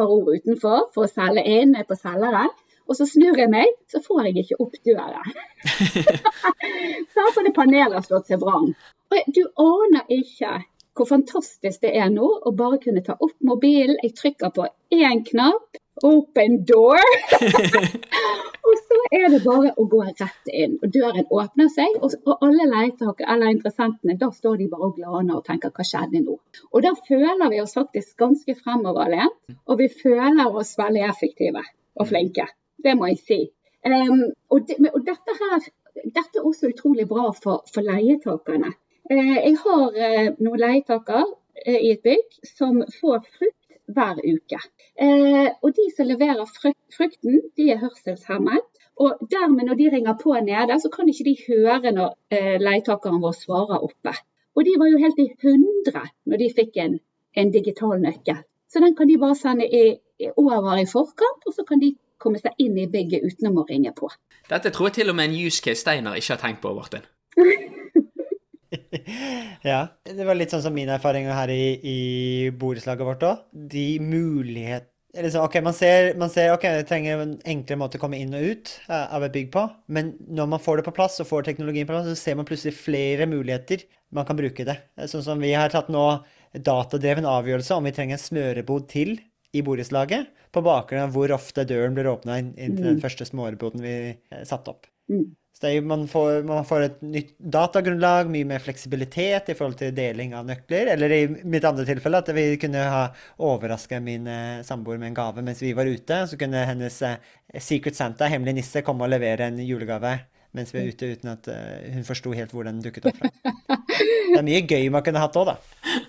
[0.00, 2.56] par ord utenfor for å selge inn på selgeren,
[2.88, 5.34] og så snur jeg meg, så får jeg ikke opp døren.
[7.14, 8.72] så det panelet har slått seg vrang.
[9.34, 10.58] Du aner ikke
[10.94, 13.98] hvor fantastisk det er nå å bare kunne ta opp mobilen.
[14.02, 17.02] Jeg trykker på én knapp, open door.
[18.68, 20.78] og så er det bare å gå rett inn.
[20.80, 25.40] Og døren åpner seg, og alle leietakere eller interessentene, da står de bare og glaner
[25.40, 26.38] og tenker hva skjedde nå?
[26.70, 31.64] Og da føler vi oss faktisk ganske fremoverlent, og vi føler oss veldig effektive
[31.98, 32.46] og flinke.
[32.82, 33.40] Det må jeg si.
[33.84, 38.72] Um, og, de, og dette her dette er også utrolig bra for, for leietakerne.
[39.10, 43.60] Uh, jeg har uh, noen leietaker uh, i et bygg som får frukt
[43.94, 44.58] hver uke.
[45.60, 48.64] Og de som leverer frukt, frukten, de er hørselshemmet.
[48.96, 52.14] Og dermed når de ringer på nede, så kan ikke de høre når
[52.62, 54.14] leietakeren vår svarer oppe.
[54.56, 56.96] Og de var jo helt i hundre når de fikk en,
[57.36, 58.40] en digital nøkkel.
[58.72, 59.84] Så den kan de bare sende i
[60.32, 63.92] over i forkant, og så kan de komme seg inn i bygget utenom å ringe
[63.96, 64.10] på.
[64.50, 67.06] Dette tror jeg til og med en use case Steinar ikke har tenkt på, Martin.
[69.64, 69.86] Ja.
[70.04, 71.98] Det var litt sånn som min erfaring her i, i
[72.58, 73.46] borettslaget vårt òg.
[73.52, 74.90] De mulighet...
[75.14, 78.18] eller så, ok, man ser, man ser ok, det trenger en enklere måte å komme
[78.20, 79.62] inn og ut eh, av et bygg på,
[79.94, 82.48] men når man får det på plass og får teknologien på plass, så ser man
[82.48, 84.76] plutselig flere muligheter man kan bruke det.
[85.10, 86.04] Sånn som vi har tatt nå
[86.54, 89.16] datadreven avgjørelse om vi trenger en smørebod til
[89.54, 93.82] i borettslaget, på bakgrunn av hvor ofte døren blir åpna inn, til den første småreboden
[93.84, 94.88] vi eh, satte opp.
[95.10, 95.32] Mm.
[95.54, 99.78] Så det er, man, får, man får et nytt datagrunnlag, mye mer fleksibilitet i forhold
[99.78, 100.90] til deling av nøkler.
[100.96, 103.04] Eller i mitt andre tilfelle at vi kunne ha
[103.38, 106.24] overraska min eh, samboer med en gave mens vi var ute.
[106.26, 107.30] Så kunne hennes eh,
[107.62, 110.16] Secret Santa, hemmelig nisse, komme og levere en julegave
[110.54, 111.48] mens vi er ute, uten at
[111.90, 113.30] hun forsto helt hvor den dukket opp fra.
[114.34, 115.56] Det er mye gøy man kunne hatt òg, da.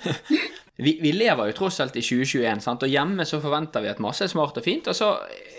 [0.78, 2.84] Vi, vi lever jo tross alt i 2021, sant?
[2.84, 4.90] og hjemme så forventer vi at masse er smart og fint.
[4.92, 5.14] Og så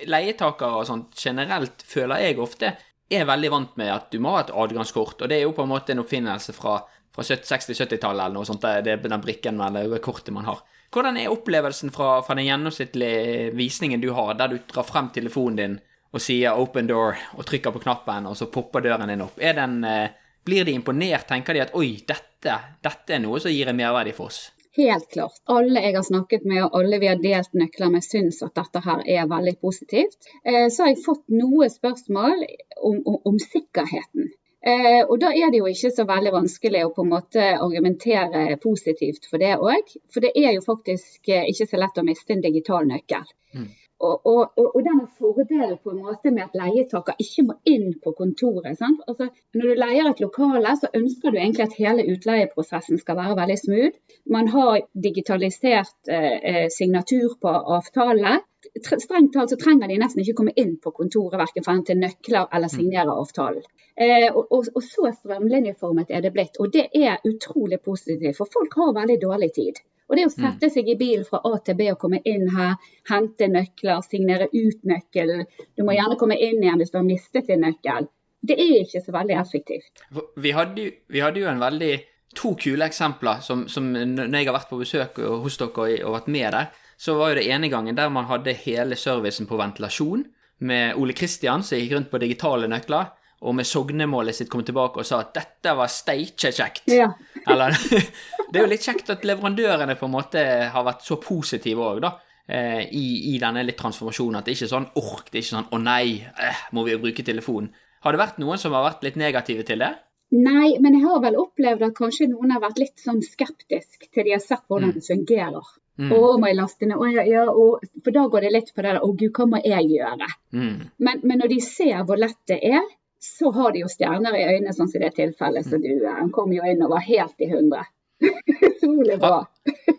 [0.09, 2.75] leietakere og sånt generelt føler jeg ofte
[3.09, 5.65] er veldig vant med at du må ha et adgangskort, og det er jo på
[5.65, 6.81] en måte en oppfinnelse fra,
[7.15, 10.65] fra 60-70-tallet eller noe sånt, det er den brikken eller kortet man har.
[10.95, 15.61] Hvordan er opplevelsen fra, fra den gjennomsnittlige visningen du har, der du drar frem telefonen
[15.61, 15.79] din
[16.17, 19.37] og sier 'open door' og trykker på knappen, og så popper døren din opp?
[19.37, 20.11] Den, eh,
[20.45, 21.27] blir de imponert?
[21.29, 24.56] Tenker de at 'oi, dette, dette er noe som gir en merverdi for oss'?
[24.77, 25.39] Helt klart.
[25.49, 28.83] Alle jeg har snakket med og alle vi har delt nøkler med, syns at dette
[28.85, 30.29] her er veldig positivt.
[30.45, 32.45] Eh, så har jeg fått noe spørsmål
[32.77, 34.35] om, om, om sikkerheten.
[34.67, 38.59] Eh, og da er det jo ikke så veldig vanskelig å på en måte argumentere
[38.63, 39.97] positivt for det òg.
[40.13, 43.29] For det er jo faktisk eh, ikke så lett å miste en digital nøkkel.
[43.57, 43.69] Og,
[44.01, 48.13] og, og, og denne fordelen på en måte med at leietaker ikke må inn på
[48.19, 48.77] kontoret.
[48.77, 49.01] Sant?
[49.09, 53.39] Altså, når du leier et lokale, så ønsker du egentlig at hele utleieprosessen skal være
[53.41, 53.97] veldig smooth.
[54.37, 58.37] Man har digitalisert eh, eh, signatur på avtale.
[58.77, 61.97] Strengt talt så trenger de nesten ikke komme inn på kontoret, verken for å hente
[61.97, 63.65] nøkler eller signere avtalen.
[63.97, 66.61] Eh, og, og, og så strømlinjeformet er det blitt.
[66.61, 69.81] Og det er utrolig positivt, for folk har veldig dårlig tid.
[70.07, 72.77] Og det å sette seg i bilen fra A til B og komme inn her,
[73.11, 75.47] hente nøkler, signere ut nøkkelen.
[75.75, 78.07] Du må gjerne komme inn igjen hvis du har mistet din nøkkel.
[78.47, 80.05] Det er ikke så veldig effektivt.
[80.39, 81.93] Vi hadde, vi hadde jo en veldig
[82.37, 86.17] to kule eksempler som, som når jeg har vært på besøk hos dere og, og
[86.21, 89.59] vært med der, så var jo det ene gangen der man hadde hele servicen på
[89.59, 90.25] ventilasjon,
[90.57, 93.11] med Ole Kristian som gikk rundt på digitale nøkler,
[93.45, 96.87] og med sognemålet sitt kom tilbake og sa at dette var steikje kjekt.
[96.89, 97.11] Ja.
[97.51, 97.77] Eller
[98.51, 102.01] Det er jo litt kjekt at leverandørene på en måte har vært så positive òg,
[102.05, 102.13] da.
[102.49, 104.39] eh, I, I denne litt transformasjonen.
[104.39, 106.95] At det ikke er sånn ork, det er ikke sånn å nei, eh, må vi
[106.95, 107.73] jo bruke telefonen.
[108.07, 109.93] Har det vært noen som har vært litt negative til det?
[110.37, 114.27] Nei, men jeg har vel opplevd at kanskje noen har vært litt sånn skeptisk til
[114.27, 115.75] de har sett hvordan det fungerer.
[115.97, 116.11] Mm.
[116.13, 117.03] Å, må jeg laste ned?
[117.15, 119.61] Ja, ja, og, for da går det litt på det der Å gud, hva må
[119.65, 120.29] jeg gjøre?
[120.53, 120.75] Mm.
[121.03, 122.85] Men, men når de ser hvor lett det er,
[123.27, 126.17] så har de jo stjerner i øynene, sånn som i det tilfellet som du er.
[126.21, 127.85] Han kom jo inn og var helt i hundre.
[128.69, 129.43] Utrolig bra.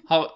[0.10, 0.28] har,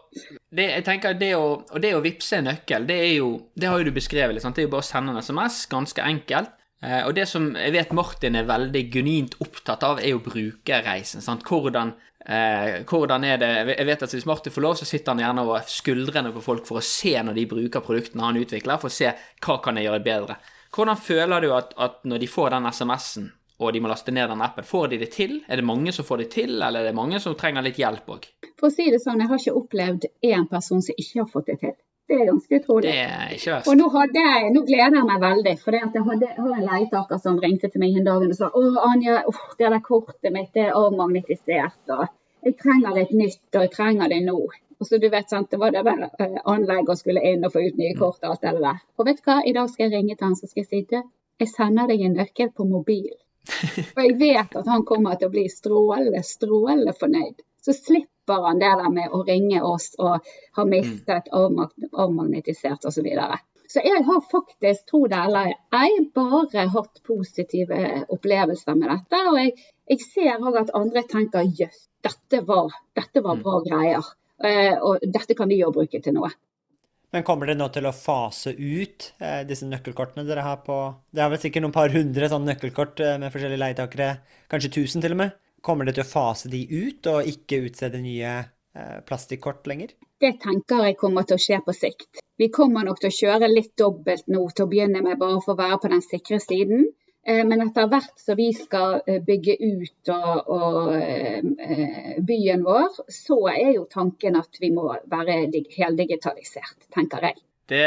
[0.53, 3.69] det, jeg tenker det å, og det å vippse en nøkkel, det er jo Det
[3.71, 4.53] har jo du beskrevet Liksom.
[4.53, 6.53] det er jo bare å sende en SMS, ganske enkelt.
[6.81, 11.21] Eh, og det som jeg vet Martin er veldig genuint opptatt av, er jo brukerreisen.
[11.21, 11.43] sant?
[11.45, 11.93] Hvordan,
[12.25, 15.45] eh, hvordan er det Jeg vet at hvis Martin får lov, så sitter han gjerne
[15.45, 18.97] over skuldrene på folk for å se når de bruker produktene han utvikler, for å
[18.97, 20.35] se hva kan jeg gjøre bedre.
[20.71, 23.31] Hvordan føler du at, at når de får den SMS-en,
[23.61, 25.35] og de må laste ned den appen, får de det til?
[25.47, 28.07] Er det mange som får det til, eller er det mange som trenger litt hjelp
[28.15, 28.27] òg?
[28.59, 31.51] For å si det sånn, jeg har ikke opplevd én person som ikke har fått
[31.51, 31.75] det til.
[32.11, 32.87] Det er ganske utrolig.
[32.89, 33.69] Det er ikke verst.
[33.71, 37.21] Og nå, hadde jeg, nå gleder jeg meg veldig, for jeg, hadde, har en leietaker
[37.23, 40.51] som ringte til meg en dag og sa å Anja, uff, det der kortet mitt
[40.57, 42.07] det er avmagnetisert, og
[42.47, 44.39] jeg trenger et nytt, og jeg trenger det nå.
[44.81, 47.53] Og så du vet, sant, Det var det der eh, anlegg og skulle inn og
[47.53, 48.79] få ut nye kort og alt det der.
[48.97, 50.81] Og vet du hva, i dag skal jeg ringe til han så skal jeg si
[50.89, 51.03] det.
[51.39, 53.11] jeg sender deg en nøkkel på mobil.
[53.95, 57.39] Og jeg vet at han kommer til å bli strålende, strålende fornøyd.
[57.61, 60.25] Så slipper han det der med å ringe oss og
[60.57, 62.99] ha mistet, avmag avmagnetisert osv.
[62.99, 63.37] Så, videre.
[63.69, 67.81] så jeg har faktisk, tro det eller ei, bare hatt positive
[68.13, 69.21] opplevelser med dette.
[69.31, 69.53] Og jeg,
[69.93, 74.05] jeg ser òg at andre tenker jøss, dette, var- dette var bra greier.
[74.43, 76.31] Eh, og dette kan vi jo bruke til noe.
[77.11, 80.77] Men kommer dere nå til å fase ut eh, disse nøkkelkortene dere har på
[81.11, 84.11] Det er vel sikkert noen par hundre sånne nøkkelkort eh, med forskjellige leietakere,
[84.51, 85.35] kanskje tusen til og med.
[85.61, 89.91] Kommer dere til å fase de ut, og ikke utstede nye eh, plastikkort lenger?
[90.21, 92.23] Det tenker jeg kommer til å skje på sikt.
[92.39, 95.57] Vi kommer nok til å kjøre litt dobbelt nå til å begynne med, bare for
[95.57, 96.87] å være på den sikre siden.
[97.27, 103.03] Eh, Men etter hvert som vi skal eh, bygge ut og, og eh, byen vår,
[103.13, 107.37] så er jo tanken at vi må være dig- heldigitalisert, tenker jeg.
[107.71, 107.85] Det,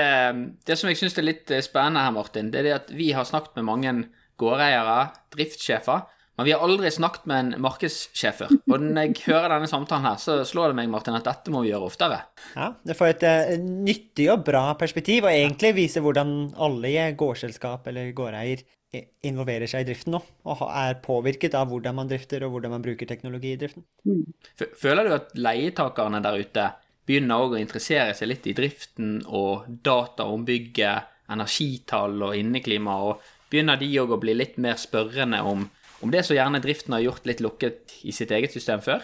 [0.64, 3.26] det som jeg syns er litt spennende her, Martin, det er det at vi har
[3.28, 3.94] snakket med mange
[4.40, 8.54] gårdeiere, driftssjefer, Men vi har aldri snakket med en markedssjef før.
[8.66, 11.62] Og når jeg hører denne samtalen her, så slår det meg, Martin, at dette må
[11.62, 12.20] vi gjøre oftere.
[12.56, 17.04] Ja, Det får et uh, nyttig og bra perspektiv, og egentlig viser hvordan alle i
[17.18, 18.64] gårdsselskap eller gårdeier
[19.26, 22.84] involverer seg i driften nå, og er påvirket av hvordan man drifter og hvordan man
[22.84, 23.86] bruker teknologi i driften.
[24.06, 24.24] Mm.
[24.78, 26.68] Føler du at leietakerne der ute
[27.04, 32.98] begynner òg å interessere seg litt i driften og data om bygget, energitall og inneklima,
[33.08, 35.66] og begynner de òg å bli litt mer spørrende om
[36.04, 39.02] om det så gjerne driften har gjort litt lukket i sitt eget system før?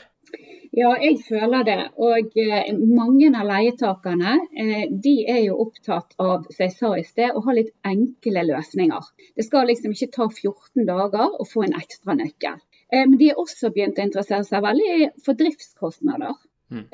[0.70, 1.78] Ja, jeg føler det.
[1.98, 7.06] Og eh, mange av leietakerne eh, de er jo opptatt av som jeg sa i
[7.06, 9.08] sted, å ha litt enkle løsninger.
[9.34, 12.60] Det skal liksom ikke ta 14 dager å få en ekstra nøkkel.
[12.92, 16.38] Eh, men de er også begynt å interessere seg veldig for driftskostnader.
[16.70, 16.84] Mm.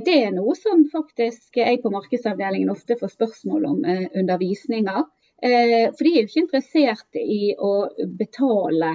[0.00, 5.02] Det er noe som faktisk jeg på markedsavdelingen ofte får spørsmål om undervisninger.
[5.44, 7.72] For de er jo ikke interessert i å
[8.16, 8.94] betale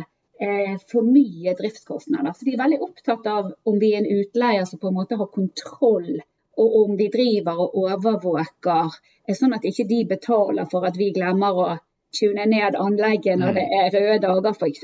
[0.89, 2.33] for mye driftskostnader.
[2.33, 5.19] Så de er veldig opptatt av om vi er en utleier som på en måte
[5.19, 6.15] har kontroll,
[6.57, 11.11] og om vi driver og overvåker, eh, sånn at ikke de betaler for at vi
[11.15, 11.67] glemmer å
[12.11, 14.81] tune ned anlegget når det er røde dager f.eks.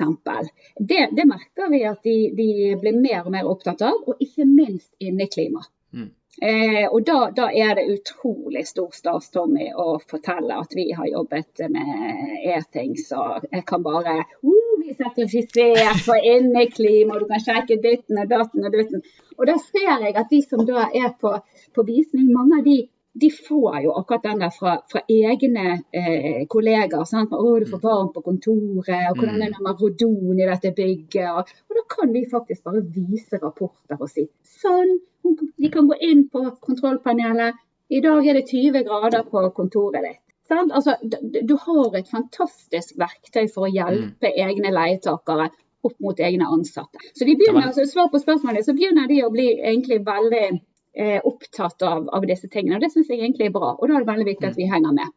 [0.79, 4.47] Det, det merker vi at de, de, blir mer og mer opptatt av, og ikke
[4.47, 5.65] minst inneklima.
[5.91, 6.13] Mm.
[6.41, 11.09] Eh, og da, da, er det utrolig stor stas, Tommy, å fortelle at vi har
[11.09, 14.56] jobbet med e-ting, så jeg kan bare uh,
[14.87, 19.03] bli sertifisert for inneklima, og du kan sjekke ditten og datten og dutten.
[19.37, 21.33] Og da ser jeg at de som da er på,
[21.75, 22.77] på visning, mange av de,
[23.17, 27.05] de får jo akkurat den der fra, fra egne eh, kollegaer.
[27.09, 27.33] Sant?
[27.33, 31.31] Å, du får varmt på kontoret, og hvordan er det med rodon i dette bygget?
[31.33, 34.27] Og, og, da kan vi faktisk bare vise rapporter og si
[34.61, 34.97] sånn.
[35.27, 37.57] De kan gå inn på kontrollpanelet.
[37.91, 40.26] I dag er det 20 grader på kontoret ditt.
[40.49, 44.41] Altså, du har et fantastisk verktøy for å hjelpe mm.
[44.47, 45.49] egne leietakere
[45.85, 47.01] opp mot egne ansatte.
[47.13, 51.19] Så de begynner, altså, Svar på spørsmålet, så begynner de å bli egentlig veldig eh,
[51.23, 52.77] opptatt av, av, disse tingene.
[52.77, 53.75] og Det syns jeg egentlig er bra.
[53.77, 55.15] Og da er det veldig viktig at vi henger med.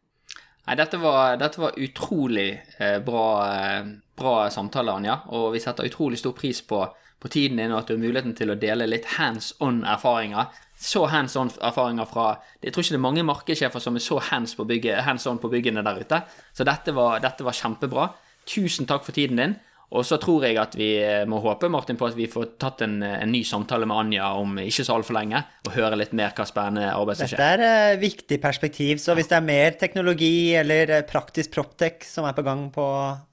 [0.61, 5.21] Nei, dette var, dette var utrolig eh, bra, eh, bra samtale, Anja.
[5.35, 6.83] Og vi setter utrolig stor pris på,
[7.21, 10.53] på tiden din og at du har muligheten til å dele litt hands on erfaringer
[10.81, 12.27] så hands on-erfaringer fra
[12.61, 15.41] Jeg tror ikke det er mange markedssjefer som er så hands, på bygget, hands on
[15.41, 16.23] på byggene der ute.
[16.57, 18.07] Så dette var, dette var, kjempebra.
[18.49, 19.59] Tusen takk for tiden din.
[19.91, 22.81] Og så tror jeg at vi eh, må håpe Martin, på at vi får tatt
[22.85, 26.31] en, en ny samtale med Anja om ikke så altfor lenge, og høre litt mer
[26.37, 27.41] hva spennende arbeid som skjer.
[27.43, 29.01] Dette er et viktig perspektiv.
[29.03, 32.87] Så hvis det er mer teknologi eller praktisk proptech som er på gang på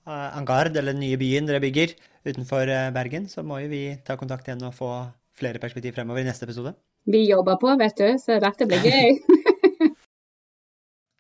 [0.05, 1.95] Angard, eller den nye byen dere bygger
[2.27, 4.93] utenfor Bergen, så må jo vi ta kontakt igjen og få
[5.39, 6.75] flere perspektiv fremover i neste episode
[7.13, 8.19] vi jobber på, vet du.
[8.19, 9.19] Så dette blir gøy.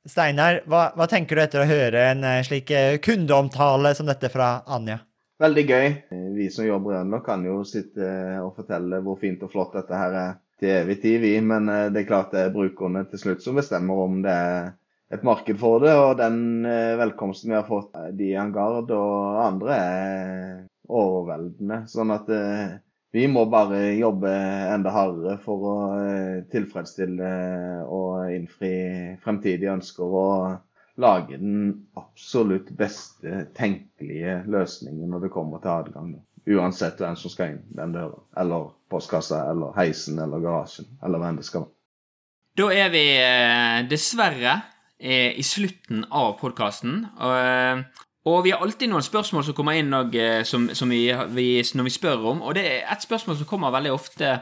[0.09, 4.30] Steinar, hva, hva, tenker du etter å høre en eh, slik eh, kundeomtale som dette
[4.32, 5.03] fra Anja?
[5.39, 5.89] Veldig gøy.
[6.34, 8.09] Vi som jobber i Ønlok kan jo sitte
[8.43, 11.34] og fortelle hvor fint og flott dette her er til evig tid, vi.
[11.45, 14.72] Men eh, det er klart det er brukerne til slutt som bestemmer om det er
[15.12, 15.93] et marked for det.
[15.97, 16.64] Og den
[17.01, 20.59] velkomsten vi har fått de i Angard og andre, er
[20.89, 21.82] overveldende.
[21.93, 22.32] Sånn at
[23.13, 24.31] vi må bare jobbe
[24.69, 27.31] enda hardere for å eh, tilfredsstille
[27.89, 28.73] og innfri
[29.23, 30.05] fremtidige ønsker.
[30.05, 36.11] Og lage den absolutt beste tenkelige løsningen når det kommer til adgang.
[36.49, 41.41] Uansett hvem som skal inn den døra, eller postkassa, eller heisen, eller garasjen, eller hvem
[41.41, 41.75] det skal være.
[42.59, 44.55] Da er vi eh, dessverre
[44.99, 47.05] eh, i slutten av podkasten.
[48.29, 51.49] Og vi har alltid noen spørsmål som kommer inn og, eh, som, som vi, vi,
[51.74, 52.43] når vi spør om.
[52.45, 54.33] Og det er et spørsmål som kommer veldig ofte,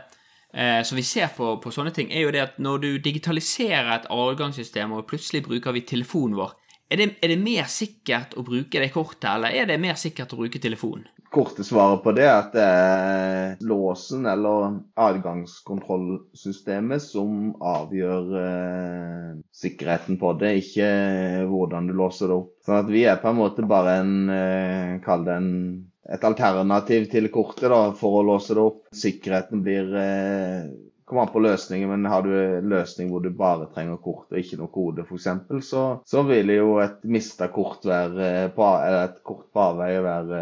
[0.52, 3.92] eh, som vi ser på, på, sånne ting, er jo det at når du digitaliserer
[3.94, 6.56] et adgangssystem, og plutselig bruker vi telefonen vår,
[6.90, 10.34] er det, er det mer sikkert å bruke det kortet, eller er det mer sikkert
[10.34, 11.06] å bruke telefonen?
[11.32, 20.18] Korte svaret på det er at det er låsen eller adgangskontrollsystemet som avgjør eh, sikkerheten
[20.20, 20.88] på det, ikke
[21.50, 22.52] hvordan du låser det opp.
[22.66, 25.52] Sånn at vi er på en måte bare en eh, Kall det en
[26.06, 28.84] et alternativ til kortet da, for å låse det opp.
[28.94, 30.68] Sikkerheten blir eh,
[31.06, 34.40] kommer an på løsningen, men har du en løsning hvor du bare trenger kort og
[34.40, 35.28] ikke noe kode f.eks.,
[35.68, 40.40] så, så vil jo et mista kort være på, eller et kort på avveie være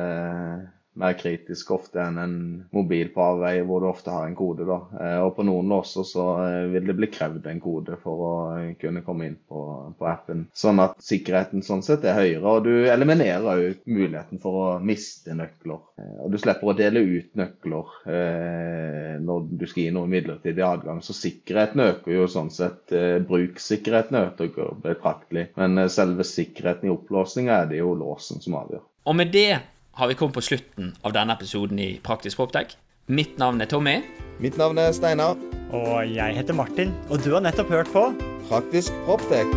[0.95, 2.35] mer kritisk ofte enn en
[2.75, 4.67] mobil på avveie, hvor du ofte har en kode.
[4.69, 4.79] da.
[5.01, 8.35] Eh, og på noen låser så eh, vil det bli krevd en kode for å
[8.59, 9.65] eh, kunne komme inn på,
[9.99, 10.47] på appen.
[10.55, 15.35] Sånn at sikkerheten sånn sett er høyere, og du eliminerer òg muligheten for å miste
[15.35, 15.83] nøkler.
[16.25, 21.03] Og du slipper å dele ut nøkler eh, når du skal gi noe midlertidig adgang.
[21.03, 22.87] Så sikkerheten øker jo sånn sett.
[22.95, 25.51] Eh, brukssikkerheten øker betraktelig.
[25.59, 28.85] Men selve sikkerheten i opplåsninga er det jo låsen som avgjør.
[29.05, 29.61] Og med det
[29.95, 32.75] har vi kommet på slutten av denne episoden i Praktisk Proptech.
[33.07, 34.01] Mitt navn er Tommy.
[34.43, 35.39] Mitt navn er Steinar.
[35.75, 38.09] Og jeg heter Martin, og du har nettopp hørt på
[38.49, 39.51] Praktisk Proptek.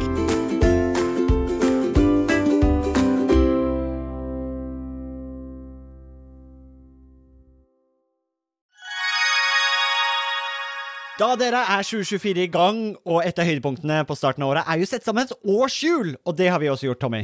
[11.18, 14.78] Da dere er 2024 i gang, og et av høydepunktene på starten av året er
[14.78, 17.24] jo sett sammen et årshjul, og det har vi også gjort, Tommy.